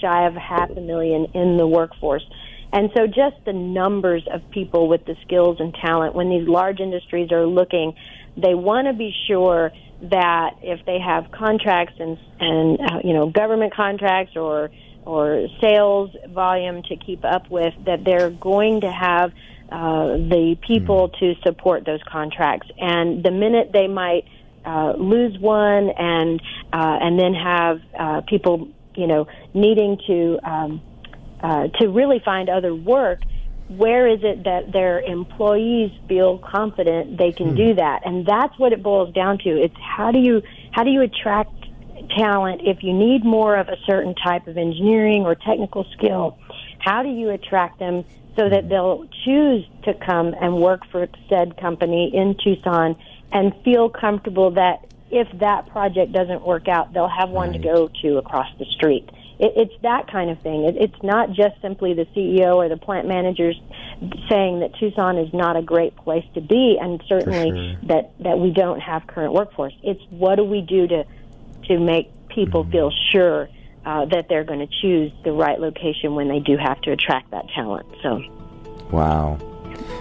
[0.00, 2.24] shy of half a million in the workforce.
[2.72, 6.80] And so just the numbers of people with the skills and talent when these large
[6.80, 7.94] industries are looking,
[8.36, 9.72] they want to be sure
[10.02, 14.70] that if they have contracts and and uh, you know government contracts or
[15.04, 19.32] or sales volume to keep up with that they're going to have
[19.72, 21.18] uh, the people mm.
[21.18, 24.24] to support those contracts and the minute they might
[24.66, 26.40] uh, lose one and
[26.72, 30.82] uh, and then have uh, people you know needing to um,
[31.42, 33.20] uh, to really find other work
[33.68, 37.56] where is it that their employees feel confident they can hmm.
[37.56, 40.42] do that and that's what it boils down to it's how do you
[40.72, 41.50] how do you attract
[42.16, 46.38] talent if you need more of a certain type of engineering or technical skill
[46.78, 48.04] how do you attract them
[48.36, 52.96] so that they'll choose to come and work for said company in Tucson
[53.30, 57.62] and feel comfortable that if that project doesn't work out they'll have one right.
[57.62, 59.08] to go to across the street
[59.42, 60.64] it, it's that kind of thing.
[60.64, 63.60] It, it's not just simply the CEO or the plant managers
[64.28, 67.88] saying that Tucson is not a great place to be, and certainly sure.
[67.88, 69.74] that that we don't have current workforce.
[69.82, 71.04] It's what do we do to
[71.64, 72.72] to make people mm-hmm.
[72.72, 73.48] feel sure
[73.84, 77.30] uh, that they're going to choose the right location when they do have to attract
[77.30, 77.86] that talent.
[78.02, 78.22] So,
[78.90, 79.38] wow.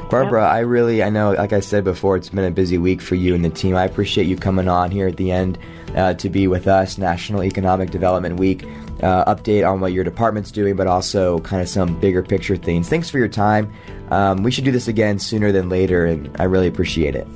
[0.10, 3.16] Barbara, I really, I know, like I said before, it's been a busy week for
[3.16, 3.76] you and the team.
[3.78, 5.58] I appreciate you coming on here at the end
[5.96, 8.66] uh, to be with us, National Economic Development Week
[9.02, 12.90] uh, update on what your department's doing, but also kind of some bigger picture things.
[12.90, 13.74] Thanks for your time.
[14.10, 17.28] Um, we should do this again sooner than later, and I really appreciate it.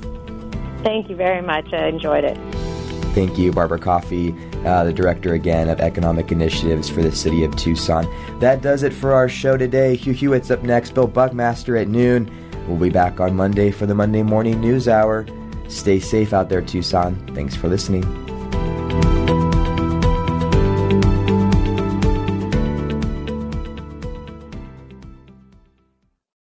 [0.82, 1.72] Thank you very much.
[1.72, 2.36] I enjoyed it.
[3.14, 4.32] Thank you, Barbara Coffey,
[4.66, 8.06] uh, the director again of economic initiatives for the city of Tucson.
[8.40, 9.96] That does it for our show today.
[9.96, 12.30] Hugh Hewitt's up next, Bill Buckmaster at noon.
[12.66, 15.26] We'll be back on Monday for the Monday Morning News Hour.
[15.68, 17.14] Stay safe out there, Tucson.
[17.34, 18.04] Thanks for listening.